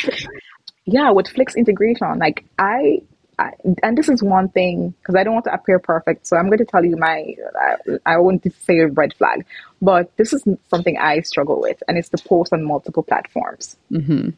yeah, 0.84 1.10
with 1.12 1.28
Flick's 1.28 1.54
integration, 1.54 2.18
like 2.18 2.44
I 2.58 3.00
I, 3.36 3.50
and 3.82 3.98
this 3.98 4.08
is 4.08 4.22
one 4.22 4.48
thing 4.48 4.94
because 5.00 5.16
I 5.16 5.24
don't 5.24 5.34
want 5.34 5.46
to 5.46 5.52
appear 5.52 5.78
perfect, 5.78 6.26
so 6.26 6.36
I'm 6.36 6.46
going 6.46 6.58
to 6.58 6.64
tell 6.64 6.84
you 6.84 6.96
my 6.96 7.34
I, 7.58 7.76
I 8.14 8.18
want 8.18 8.42
to 8.44 8.50
say 8.50 8.78
a 8.78 8.88
red 8.88 9.14
flag, 9.14 9.44
but 9.82 10.16
this 10.16 10.32
is 10.32 10.44
something 10.68 10.96
I 10.98 11.20
struggle 11.20 11.60
with, 11.60 11.82
and 11.88 11.96
it's 11.98 12.08
to 12.10 12.18
post 12.18 12.52
on 12.52 12.64
multiple 12.64 13.02
platforms. 13.02 13.76
Mm-hmm. 13.90 14.30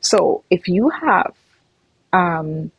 So 0.00 0.44
if 0.50 0.68
you 0.68 0.88
have 0.88 1.34
um, 2.12 2.70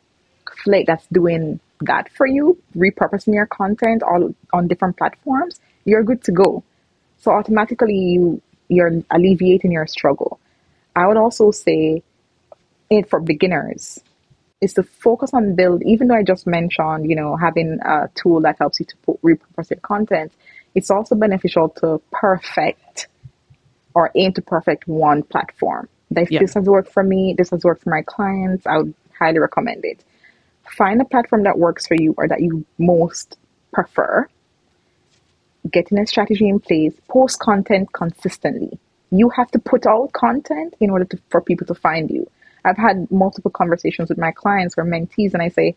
Flick 0.62 0.86
that's 0.86 1.06
doing 1.08 1.60
that 1.84 2.10
for 2.12 2.26
you, 2.26 2.58
repurposing 2.76 3.34
your 3.34 3.46
content 3.46 4.02
all 4.02 4.34
on 4.52 4.68
different 4.68 4.96
platforms, 4.96 5.60
you're 5.84 6.02
good 6.02 6.22
to 6.24 6.32
go. 6.32 6.62
So 7.18 7.30
automatically 7.30 7.96
you 7.96 8.42
you're 8.68 9.02
alleviating 9.10 9.72
your 9.72 9.86
struggle. 9.86 10.40
I 10.96 11.06
would 11.06 11.16
also 11.16 11.50
say 11.50 12.02
it 12.90 13.08
for 13.08 13.20
beginners 13.20 14.00
is 14.60 14.74
to 14.74 14.82
focus 14.82 15.34
on 15.34 15.54
build, 15.54 15.82
even 15.84 16.08
though 16.08 16.14
I 16.14 16.22
just 16.22 16.46
mentioned, 16.46 17.08
you 17.08 17.16
know, 17.16 17.36
having 17.36 17.78
a 17.84 18.08
tool 18.14 18.40
that 18.40 18.56
helps 18.58 18.80
you 18.80 18.86
to 18.86 18.96
put, 18.98 19.22
repurpose 19.22 19.70
your 19.70 19.80
content, 19.80 20.32
it's 20.74 20.90
also 20.90 21.14
beneficial 21.14 21.68
to 21.80 22.00
perfect 22.10 23.08
or 23.94 24.10
aim 24.14 24.32
to 24.32 24.42
perfect 24.42 24.88
one 24.88 25.22
platform. 25.22 25.88
If 26.16 26.30
yeah. 26.30 26.40
this 26.40 26.54
has 26.54 26.64
worked 26.64 26.92
for 26.92 27.02
me, 27.02 27.34
this 27.36 27.50
has 27.50 27.64
worked 27.64 27.82
for 27.82 27.90
my 27.90 28.02
clients, 28.02 28.66
I 28.66 28.78
would 28.78 28.94
highly 29.18 29.38
recommend 29.38 29.84
it. 29.84 30.04
Find 30.70 31.00
a 31.00 31.04
platform 31.04 31.44
that 31.44 31.58
works 31.58 31.86
for 31.86 31.94
you 31.94 32.14
or 32.16 32.28
that 32.28 32.40
you 32.40 32.64
most 32.78 33.36
prefer. 33.72 34.28
Getting 35.70 35.98
a 35.98 36.06
strategy 36.06 36.48
in 36.48 36.60
place, 36.60 36.94
post 37.08 37.38
content 37.38 37.92
consistently. 37.92 38.78
You 39.10 39.30
have 39.30 39.50
to 39.52 39.58
put 39.58 39.86
out 39.86 40.12
content 40.12 40.74
in 40.80 40.90
order 40.90 41.04
to, 41.06 41.18
for 41.30 41.40
people 41.40 41.66
to 41.68 41.74
find 41.74 42.10
you. 42.10 42.28
I've 42.64 42.76
had 42.78 43.10
multiple 43.10 43.50
conversations 43.50 44.08
with 44.08 44.18
my 44.18 44.32
clients 44.32 44.74
or 44.76 44.84
mentees, 44.84 45.34
and 45.34 45.42
I 45.42 45.48
say, 45.48 45.76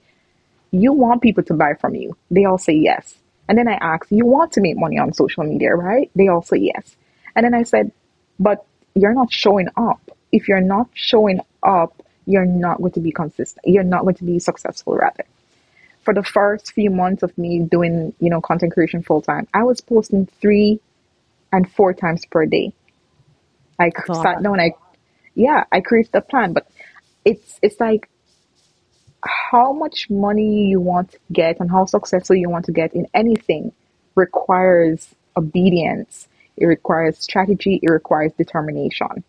You 0.72 0.94
want 0.94 1.22
people 1.22 1.44
to 1.44 1.54
buy 1.54 1.74
from 1.76 1.96
you. 1.96 2.18
They 2.32 2.46
all 2.46 2.58
say 2.58 2.74
yes. 2.74 3.16
And 3.48 3.58
then 3.58 3.68
I 3.68 3.74
ask, 3.74 4.08
You 4.10 4.26
want 4.26 4.54
to 4.54 4.62
make 4.62 4.78
money 4.78 4.98
on 4.98 5.14
social 5.14 5.44
media, 5.44 5.76
right? 5.76 6.10
They 6.16 6.28
all 6.28 6.42
say 6.42 6.58
yes. 6.58 6.96
And 7.36 7.46
then 7.46 7.54
I 7.54 7.64
said, 7.64 7.92
But 8.40 8.66
you're 8.96 9.14
not 9.14 9.32
showing 9.32 9.68
up. 9.78 10.02
If 10.32 10.48
you're 10.48 10.62
not 10.62 10.90
showing 10.94 11.42
up, 11.64 11.97
you're 12.28 12.46
not 12.46 12.78
going 12.78 12.92
to 12.92 13.00
be 13.00 13.12
consistent. 13.12 13.66
You're 13.66 13.84
not 13.84 14.04
going 14.04 14.16
to 14.16 14.26
be 14.26 14.38
successful, 14.38 14.96
rather. 14.96 15.26
For 16.04 16.14
the 16.14 16.24
first 16.24 16.74
few 16.74 16.92
months 16.92 17.24
of 17.24 17.36
me 17.38 17.60
doing, 17.60 18.14
you 18.20 18.30
know, 18.30 18.42
content 18.42 18.74
creation 18.74 19.02
full 19.02 19.22
time, 19.22 19.48
I 19.54 19.64
was 19.64 19.82
posting 19.82 20.28
three 20.40 20.80
and 21.52 21.72
four 21.72 21.94
times 21.94 22.26
per 22.26 22.46
day. 22.46 22.74
I 23.80 23.92
sat 24.08 24.44
down, 24.44 24.60
I 24.60 24.72
yeah, 25.36 25.64
I 25.72 25.82
created 25.82 26.16
a 26.16 26.22
plan, 26.22 26.54
but 26.54 26.68
it's 27.24 27.60
it's 27.62 27.80
like 27.80 28.10
how 29.24 29.72
much 29.72 30.10
money 30.10 30.68
you 30.68 30.80
want 30.80 31.12
to 31.12 31.20
get 31.32 31.60
and 31.60 31.70
how 31.70 31.86
successful 31.86 32.36
you 32.36 32.50
want 32.50 32.66
to 32.66 32.72
get 32.72 32.94
in 32.94 33.08
anything 33.14 33.72
requires 34.16 35.08
obedience. 35.36 36.28
It 36.58 36.66
requires 36.66 37.20
strategy. 37.20 37.80
It 37.82 37.90
requires 37.90 38.34
determination. 38.34 39.24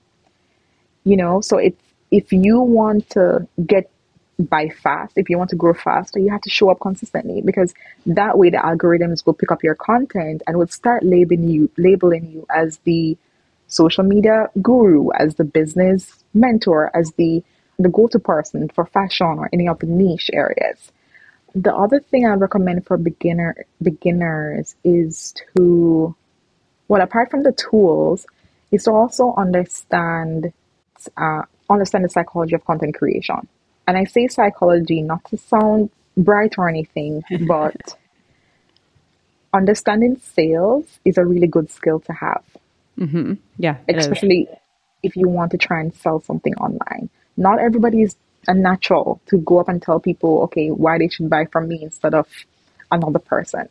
You 1.05 1.17
know, 1.17 1.41
so 1.41 1.59
it's 1.59 1.83
if 2.11 2.33
you 2.33 2.61
want 2.61 3.11
to 3.11 3.47
get 3.65 3.91
by 4.39 4.69
fast, 4.69 5.15
if 5.17 5.29
you 5.29 5.37
want 5.37 5.51
to 5.51 5.57
grow 5.57 5.75
faster, 5.75 6.19
you 6.19 6.31
have 6.31 6.43
to 6.43 6.51
show 6.51 6.71
up 6.71 6.79
consistently 6.81 7.43
because 7.43 7.75
that 8.07 8.39
way 8.39 8.51
the 8.51 8.57
algorithms 8.57 9.27
will 9.27 9.35
pick 9.35 9.51
up 9.51 9.65
your 9.65 9.75
content 9.75 10.43
and 10.47 10.57
will 10.57 10.69
start 10.69 11.03
labeling 11.03 11.49
you 11.49 11.71
labeling 11.77 12.31
you 12.31 12.47
as 12.55 12.79
the 12.85 13.17
social 13.67 14.05
media 14.05 14.49
guru, 14.63 15.11
as 15.11 15.35
the 15.35 15.45
business 15.45 16.25
mentor, 16.35 16.91
as 16.95 17.13
the, 17.13 17.43
the 17.79 17.89
go 17.89 18.09
to 18.09 18.19
person 18.19 18.69
for 18.69 18.87
fashion 18.87 19.27
or 19.27 19.49
any 19.53 19.69
of 19.69 19.79
the 19.81 19.87
niche 19.87 20.31
areas. 20.33 20.93
The 21.55 21.75
other 21.75 22.01
thing 22.01 22.27
I 22.27 22.35
recommend 22.35 22.87
for 22.87 22.97
beginner 22.97 23.67
beginners 23.83 24.75
is 24.85 25.35
to, 25.57 26.15
well, 26.89 27.03
apart 27.03 27.31
from 27.31 27.43
the 27.43 27.53
tools, 27.53 28.27
is 28.71 28.85
to 28.85 28.93
also 28.93 29.35
understand 29.37 30.53
uh, 31.17 31.43
understand 31.71 32.05
the 32.05 32.09
psychology 32.09 32.55
of 32.55 32.65
content 32.65 32.95
creation. 32.95 33.47
And 33.87 33.97
I 33.97 34.05
say 34.05 34.29
psychology 34.29 35.03
not 35.03 35.25
to 35.27 35.37
sound 35.37 35.91
bright 36.17 36.55
or 36.59 36.69
anything, 36.69 37.23
but 37.47 37.97
understanding 39.53 40.21
sales 40.23 40.99
is 41.05 41.19
a 41.19 41.25
really 41.25 41.47
good 41.47 41.71
skill 41.71 42.01
to 42.01 42.13
have. 42.13 42.45
Mm-hmm. 42.99 43.35
Yeah. 43.57 43.79
Especially 43.89 44.49
if 45.03 45.17
you 45.17 45.29
want 45.29 45.53
to 45.53 45.59
try 45.59 45.81
and 45.81 45.95
sell 45.95 46.21
something 46.21 46.55
online. 46.57 47.09
Not 47.37 47.61
everybody 47.61 48.03
is 48.03 48.17
a 48.47 48.55
natural 48.55 49.21
to 49.27 49.39
go 49.39 49.61
up 49.61 49.69
and 49.69 49.81
tell 49.81 50.01
people, 50.01 50.43
okay, 50.43 50.71
why 50.71 50.99
they 50.99 51.09
should 51.09 51.31
buy 51.31 51.45
from 51.47 51.69
me 51.69 51.83
instead 51.83 52.15
of 52.15 52.27
another 52.91 53.19
person. 53.19 53.69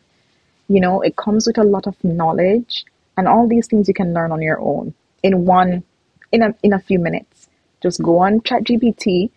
You 0.67 0.81
know, 0.81 1.01
it 1.01 1.15
comes 1.15 1.47
with 1.47 1.57
a 1.57 1.63
lot 1.63 1.87
of 1.87 2.01
knowledge 2.03 2.85
and 3.17 3.27
all 3.27 3.47
these 3.47 3.67
things 3.67 3.87
you 3.87 3.93
can 3.93 4.13
learn 4.13 4.31
on 4.31 4.41
your 4.41 4.59
own 4.59 4.93
in 5.23 5.45
one 5.45 5.83
in 6.31 6.43
a 6.43 6.55
in 6.61 6.73
a 6.73 6.79
few 6.79 6.99
minutes. 6.99 7.46
Just 7.81 8.01
go 8.01 8.19
on 8.19 8.41
ChatGPT 8.41 9.29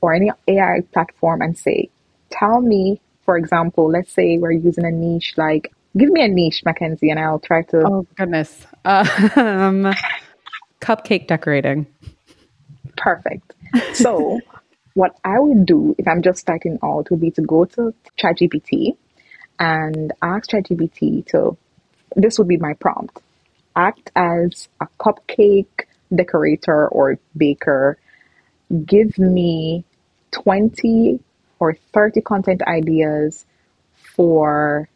or 0.00 0.14
any 0.14 0.30
AI 0.46 0.82
platform 0.92 1.42
and 1.42 1.56
say, 1.56 1.90
tell 2.30 2.60
me, 2.60 3.00
for 3.24 3.36
example, 3.36 3.90
let's 3.90 4.12
say 4.12 4.38
we're 4.38 4.52
using 4.52 4.84
a 4.84 4.90
niche 4.90 5.34
like 5.36 5.72
Give 5.96 6.10
me 6.10 6.22
a 6.22 6.28
niche, 6.28 6.62
Mackenzie, 6.64 7.10
and 7.10 7.18
I'll 7.18 7.40
try 7.40 7.62
to. 7.62 7.82
Oh 7.84 8.06
goodness, 8.16 8.66
um, 8.84 9.92
cupcake 10.80 11.26
decorating. 11.26 11.86
Perfect. 12.96 13.54
So, 13.94 14.40
what 14.94 15.18
I 15.24 15.40
would 15.40 15.66
do 15.66 15.94
if 15.98 16.06
I'm 16.06 16.22
just 16.22 16.40
starting 16.40 16.78
out 16.84 17.10
would 17.10 17.20
be 17.20 17.30
to 17.32 17.42
go 17.42 17.64
to 17.64 17.94
ChatGPT 18.18 18.96
and 19.58 20.12
ask 20.22 20.50
ChatGPT 20.50 21.26
to. 21.28 21.56
This 22.16 22.38
would 22.38 22.48
be 22.48 22.58
my 22.58 22.74
prompt. 22.74 23.20
Act 23.74 24.10
as 24.14 24.68
a 24.80 24.86
cupcake 25.00 25.84
decorator 26.14 26.88
or 26.88 27.18
baker. 27.36 27.98
Give 28.84 29.18
me 29.18 29.84
20 30.32 31.20
or 31.58 31.74
30 31.92 32.20
content 32.20 32.62
ideas 32.62 33.46
for 33.94 34.88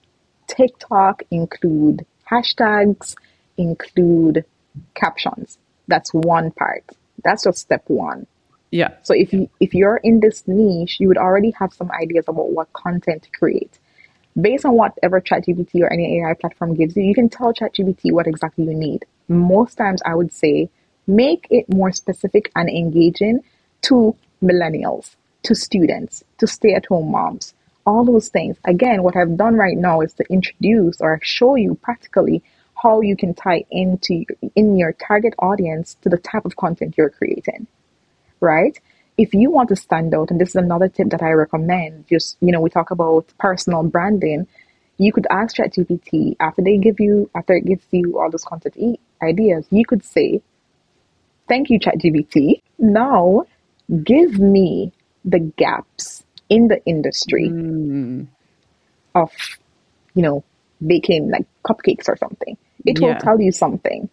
TikTok 0.46 1.22
include 1.30 2.04
hashtags, 2.30 3.14
include 3.56 4.44
captions. 4.94 5.58
That's 5.88 6.12
one 6.12 6.50
part. 6.50 6.84
That's 7.24 7.44
just 7.44 7.58
step 7.58 7.84
one. 7.86 8.26
Yeah. 8.70 8.94
So 9.02 9.14
if 9.14 9.32
you 9.32 9.50
if 9.60 9.74
you're 9.74 9.98
in 9.98 10.20
this 10.20 10.44
niche, 10.46 10.96
you 10.98 11.08
would 11.08 11.18
already 11.18 11.52
have 11.58 11.72
some 11.72 11.90
ideas 11.92 12.24
about 12.26 12.50
what 12.50 12.72
content 12.72 13.22
to 13.24 13.30
create. 13.30 13.78
Based 14.40 14.64
on 14.64 14.72
whatever 14.72 15.20
ChatGPT 15.20 15.82
or 15.82 15.92
any 15.92 16.20
AI 16.20 16.32
platform 16.34 16.74
gives 16.74 16.96
you, 16.96 17.02
you 17.02 17.14
can 17.14 17.28
tell 17.28 17.52
ChatGPT 17.52 18.12
what 18.12 18.26
exactly 18.26 18.64
you 18.64 18.74
need. 18.74 19.04
Most 19.28 19.76
times 19.76 20.00
I 20.06 20.14
would 20.14 20.32
say 20.32 20.70
make 21.06 21.46
it 21.50 21.72
more 21.72 21.92
specific 21.92 22.50
and 22.54 22.68
engaging 22.68 23.40
to 23.82 24.16
millennials, 24.42 25.16
to 25.42 25.54
students, 25.54 26.22
to 26.38 26.46
stay-at-home 26.46 27.10
moms, 27.10 27.54
all 27.84 28.04
those 28.04 28.28
things. 28.28 28.56
Again, 28.64 29.02
what 29.02 29.16
I've 29.16 29.36
done 29.36 29.56
right 29.56 29.76
now 29.76 30.00
is 30.00 30.14
to 30.14 30.24
introduce 30.30 31.00
or 31.00 31.18
show 31.22 31.56
you 31.56 31.74
practically 31.82 32.42
how 32.80 33.00
you 33.00 33.16
can 33.16 33.34
tie 33.34 33.64
into 33.70 34.24
in 34.56 34.76
your 34.76 34.92
target 34.92 35.34
audience 35.38 35.96
to 36.02 36.08
the 36.08 36.18
type 36.18 36.44
of 36.44 36.56
content 36.56 36.94
you're 36.96 37.10
creating. 37.10 37.66
Right? 38.40 38.78
If 39.16 39.34
you 39.34 39.50
want 39.50 39.68
to 39.68 39.76
stand 39.76 40.14
out, 40.14 40.30
and 40.30 40.40
this 40.40 40.50
is 40.50 40.56
another 40.56 40.88
tip 40.88 41.10
that 41.10 41.22
I 41.22 41.30
recommend, 41.30 42.08
just 42.08 42.36
you 42.40 42.50
know, 42.50 42.60
we 42.60 42.70
talk 42.70 42.90
about 42.90 43.26
personal 43.38 43.82
branding. 43.82 44.46
You 44.98 45.12
could 45.12 45.26
ask 45.30 45.56
ChatGPT 45.56 46.36
after 46.40 46.62
they 46.62 46.78
give 46.78 46.98
you 46.98 47.30
after 47.34 47.54
it 47.54 47.66
gives 47.66 47.84
you 47.90 48.18
all 48.18 48.30
those 48.30 48.44
content 48.44 48.98
ideas. 49.22 49.66
You 49.70 49.84
could 49.84 50.04
say, 50.04 50.42
"Thank 51.48 51.70
you, 51.70 51.78
ChatGPT. 51.78 52.62
Now, 52.78 53.44
give 54.04 54.38
me 54.38 54.92
the 55.24 55.40
gaps 55.40 56.24
in 56.48 56.68
the 56.68 56.84
industry 56.84 57.48
mm. 57.48 58.26
of, 59.14 59.30
you 60.14 60.22
know, 60.22 60.44
baking 60.84 61.30
like 61.30 61.46
cupcakes 61.64 62.08
or 62.08 62.16
something. 62.16 62.56
It 62.84 63.00
yeah. 63.00 63.06
will 63.08 63.20
tell 63.20 63.40
you 63.40 63.52
something. 63.52 64.08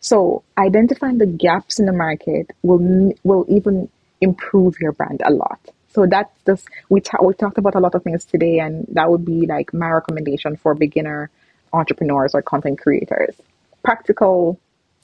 So 0.00 0.42
identifying 0.58 1.18
the 1.18 1.26
gaps 1.26 1.78
in 1.78 1.86
the 1.86 1.92
market 1.92 2.50
will 2.62 3.12
will 3.22 3.44
even 3.48 3.88
improve 4.20 4.80
your 4.80 4.92
brand 4.92 5.22
a 5.24 5.30
lot. 5.30 5.60
So 5.92 6.06
that's 6.06 6.32
just 6.46 6.68
we 6.88 7.00
ta- 7.00 7.22
we 7.22 7.34
talked 7.34 7.58
about 7.58 7.74
a 7.74 7.80
lot 7.80 7.94
of 7.94 8.02
things 8.02 8.24
today, 8.24 8.60
and 8.60 8.86
that 8.92 9.10
would 9.10 9.24
be 9.24 9.46
like 9.46 9.74
my 9.74 9.90
recommendation 9.90 10.56
for 10.56 10.74
beginner 10.74 11.30
entrepreneurs 11.72 12.34
or 12.34 12.42
content 12.42 12.80
creators. 12.80 13.34
Practical 13.82 14.58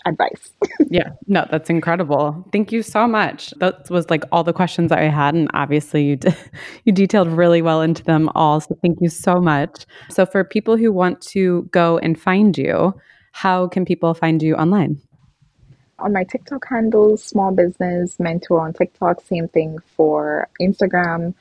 advice. 0.07 0.53
yeah, 0.89 1.11
no, 1.27 1.47
that's 1.51 1.69
incredible. 1.69 2.47
Thank 2.53 2.73
you 2.73 2.83
so 2.83 3.07
much. 3.07 3.53
That 3.59 3.91
was 3.91 4.09
like 4.09 4.25
all 4.33 4.45
the 4.45 4.53
questions 4.53 4.91
that 4.91 4.99
I 4.99 5.09
had, 5.09 5.35
and 5.35 5.51
obviously 5.53 6.05
you 6.05 6.19
you 6.85 6.93
detailed 6.93 7.29
really 7.29 7.61
well 7.61 7.83
into 7.83 8.03
them 8.05 8.31
all. 8.35 8.61
So 8.61 8.79
thank 8.81 8.99
you 9.01 9.09
so 9.09 9.41
much. 9.41 9.85
So 10.09 10.25
for 10.25 10.45
people 10.45 10.77
who 10.77 10.93
want 10.93 11.21
to 11.33 11.69
go 11.73 11.99
and 11.99 12.19
find 12.19 12.57
you, 12.57 12.95
how 13.33 13.69
can 13.69 13.85
people 13.85 14.15
find 14.15 14.43
you 14.43 14.55
online? 14.55 15.01
On 15.99 16.13
my 16.13 16.25
TikTok 16.25 16.67
handle, 16.69 17.17
small 17.17 17.53
business 17.53 18.21
mentor 18.21 18.61
on 18.61 18.73
TikTok. 18.73 19.21
Same 19.23 19.49
thing 19.49 19.79
for 19.97 20.49
Instagram. 20.61 21.35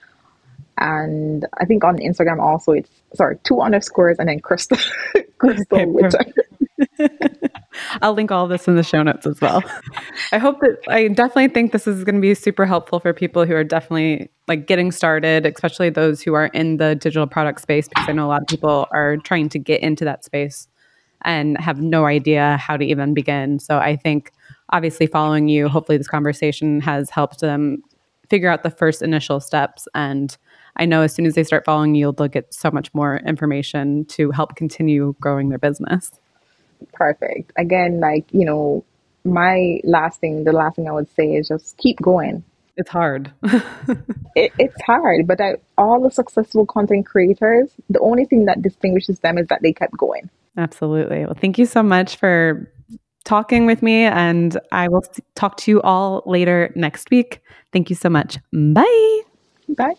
And 0.78 1.46
I 1.58 1.66
think 1.66 1.84
on 1.86 1.98
Instagram 1.98 2.42
also 2.42 2.74
it's 2.74 2.90
sorry, 3.14 3.38
two 3.44 3.62
underscores 3.62 4.18
and 4.20 4.28
then 4.28 4.40
Crystal 4.40 4.78
Crystal 5.38 5.86
I'll 8.02 8.14
link 8.14 8.32
all 8.32 8.48
this 8.48 8.68
in 8.68 8.76
the 8.76 8.84
show 8.84 9.04
notes 9.04 9.26
as 9.26 9.40
well. 9.42 9.64
I 10.32 10.38
hope 10.38 10.60
that 10.62 10.78
I 10.88 11.08
definitely 11.08 11.50
think 11.50 11.72
this 11.72 11.88
is 11.88 12.04
going 12.04 12.16
to 12.16 12.22
be 12.22 12.34
super 12.34 12.66
helpful 12.66 13.00
for 13.00 13.14
people 13.14 13.46
who 13.46 13.54
are 13.56 13.64
definitely 13.64 14.30
like 14.48 14.68
getting 14.68 14.92
started, 14.92 15.46
especially 15.46 15.90
those 15.90 16.22
who 16.22 16.34
are 16.34 16.48
in 16.48 16.78
the 16.78 16.96
digital 16.96 17.28
product 17.28 17.62
space, 17.62 17.88
because 17.88 18.08
I 18.08 18.12
know 18.12 18.26
a 18.26 18.30
lot 18.30 18.42
of 18.42 18.48
people 18.48 18.88
are 18.92 19.18
trying 19.18 19.50
to 19.50 19.60
get 19.60 19.82
into 19.82 20.06
that 20.06 20.24
space 20.24 20.68
and 21.24 21.58
have 21.60 21.82
no 21.82 22.06
idea 22.06 22.58
how 22.58 22.78
to 22.78 22.86
even 22.86 23.14
begin. 23.14 23.60
So 23.60 23.78
I 23.80 23.96
think 23.96 24.32
obviously 24.70 25.08
following 25.08 25.48
you, 25.48 25.68
hopefully 25.68 25.98
this 25.98 26.08
conversation 26.08 26.82
has 26.82 27.10
helped 27.10 27.40
them 27.40 27.82
figure 28.30 28.50
out 28.50 28.64
the 28.64 28.70
first 28.70 29.02
initial 29.02 29.40
steps. 29.40 29.88
And 29.96 30.36
I 30.78 30.86
know 30.86 31.02
as 31.02 31.14
soon 31.14 31.26
as 31.26 31.36
they 31.36 31.44
start 31.44 31.66
following 31.66 31.96
you, 31.96 32.12
they'll 32.12 32.28
get 32.28 32.54
so 32.54 32.70
much 32.70 32.94
more 32.94 33.18
information 33.18 34.06
to 34.06 34.32
help 34.32 34.56
continue 34.56 35.16
growing 35.20 35.50
their 35.50 35.58
business. 35.58 36.12
Perfect. 36.94 37.52
Again, 37.58 38.00
like, 38.00 38.26
you 38.32 38.46
know, 38.46 38.84
my 39.24 39.80
last 39.84 40.20
thing, 40.20 40.44
the 40.44 40.52
last 40.52 40.76
thing 40.76 40.88
I 40.88 40.92
would 40.92 41.14
say 41.16 41.34
is 41.34 41.48
just 41.48 41.78
keep 41.78 42.00
going. 42.02 42.44
It's 42.78 42.90
hard. 42.90 43.32
it, 44.36 44.52
it's 44.60 44.82
hard, 44.86 45.28
but 45.28 45.40
I, 45.40 45.56
all 45.78 46.02
the 46.02 46.12
successful 46.12 46.66
content 46.66 47.06
creators, 47.06 47.70
the 47.90 48.00
only 48.00 48.26
thing 48.26 48.46
that 48.46 48.62
distinguishes 48.62 49.20
them 49.20 49.38
is 49.38 49.48
that 49.48 49.62
they 49.62 49.72
kept 49.72 49.98
going. 49.98 50.30
Absolutely. 50.58 51.26
Well, 51.26 51.36
thank 51.40 51.58
you 51.58 51.66
so 51.66 51.82
much 51.82 52.18
for 52.18 52.70
talking 53.24 53.66
with 53.66 53.82
me, 53.82 54.04
and 54.04 54.58
I 54.72 54.88
will 54.88 55.04
talk 55.36 55.58
to 55.58 55.72
you 55.72 55.82
all 55.82 56.22
later 56.26 56.72
next 56.76 57.10
week. 57.12 57.42
Thank 57.72 57.90
you 57.90 57.96
so 57.96 58.10
much. 58.10 58.38
Bye. 58.54 59.22
Bye. 59.70 59.94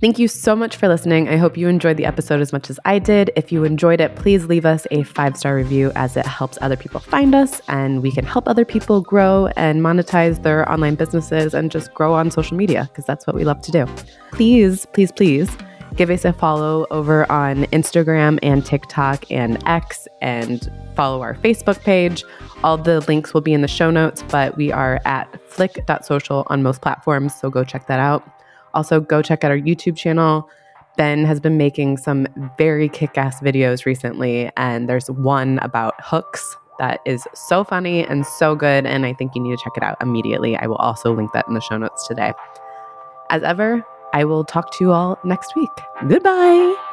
Thank 0.00 0.18
you 0.18 0.28
so 0.28 0.56
much 0.56 0.76
for 0.76 0.88
listening. 0.88 1.28
I 1.28 1.36
hope 1.36 1.56
you 1.56 1.68
enjoyed 1.68 1.96
the 1.96 2.04
episode 2.04 2.40
as 2.40 2.52
much 2.52 2.68
as 2.68 2.80
I 2.84 2.98
did. 2.98 3.30
If 3.36 3.52
you 3.52 3.64
enjoyed 3.64 4.00
it, 4.00 4.16
please 4.16 4.46
leave 4.46 4.66
us 4.66 4.86
a 4.90 5.04
five 5.04 5.36
star 5.36 5.54
review 5.54 5.92
as 5.94 6.16
it 6.16 6.26
helps 6.26 6.58
other 6.60 6.76
people 6.76 7.00
find 7.00 7.34
us 7.34 7.60
and 7.68 8.02
we 8.02 8.10
can 8.10 8.24
help 8.24 8.48
other 8.48 8.64
people 8.64 9.00
grow 9.00 9.48
and 9.56 9.80
monetize 9.80 10.42
their 10.42 10.70
online 10.70 10.96
businesses 10.96 11.54
and 11.54 11.70
just 11.70 11.94
grow 11.94 12.12
on 12.12 12.30
social 12.30 12.56
media 12.56 12.88
because 12.90 13.04
that's 13.04 13.26
what 13.26 13.36
we 13.36 13.44
love 13.44 13.60
to 13.62 13.72
do. 13.72 13.86
Please, 14.32 14.86
please, 14.86 15.12
please 15.12 15.48
give 15.96 16.10
us 16.10 16.24
a 16.24 16.32
follow 16.32 16.86
over 16.90 17.30
on 17.30 17.64
Instagram 17.66 18.38
and 18.42 18.64
TikTok 18.64 19.30
and 19.30 19.62
X 19.66 20.06
and 20.20 20.70
follow 20.94 21.22
our 21.22 21.34
Facebook 21.34 21.80
page. 21.82 22.24
All 22.62 22.76
the 22.76 23.00
links 23.02 23.32
will 23.32 23.40
be 23.40 23.52
in 23.52 23.62
the 23.62 23.68
show 23.68 23.90
notes, 23.90 24.22
but 24.28 24.56
we 24.56 24.72
are 24.72 25.00
at 25.04 25.40
flick.social 25.48 26.46
on 26.48 26.62
most 26.62 26.82
platforms, 26.82 27.34
so 27.34 27.50
go 27.50 27.64
check 27.64 27.86
that 27.86 28.00
out. 28.00 28.37
Also, 28.78 29.00
go 29.00 29.22
check 29.22 29.42
out 29.42 29.50
our 29.50 29.58
YouTube 29.58 29.96
channel. 29.96 30.48
Ben 30.96 31.24
has 31.24 31.40
been 31.40 31.56
making 31.56 31.96
some 31.96 32.28
very 32.56 32.88
kick 32.88 33.18
ass 33.18 33.40
videos 33.40 33.84
recently, 33.84 34.52
and 34.56 34.88
there's 34.88 35.10
one 35.10 35.58
about 35.62 35.94
hooks 35.98 36.56
that 36.78 37.00
is 37.04 37.26
so 37.34 37.64
funny 37.64 38.06
and 38.06 38.24
so 38.24 38.54
good. 38.54 38.86
And 38.86 39.04
I 39.04 39.14
think 39.14 39.34
you 39.34 39.42
need 39.42 39.50
to 39.50 39.64
check 39.64 39.72
it 39.76 39.82
out 39.82 39.96
immediately. 40.00 40.56
I 40.56 40.68
will 40.68 40.76
also 40.76 41.12
link 41.12 41.32
that 41.32 41.48
in 41.48 41.54
the 41.54 41.60
show 41.60 41.76
notes 41.76 42.06
today. 42.06 42.32
As 43.30 43.42
ever, 43.42 43.84
I 44.12 44.24
will 44.24 44.44
talk 44.44 44.70
to 44.76 44.84
you 44.84 44.92
all 44.92 45.18
next 45.24 45.56
week. 45.56 45.70
Goodbye. 46.06 46.87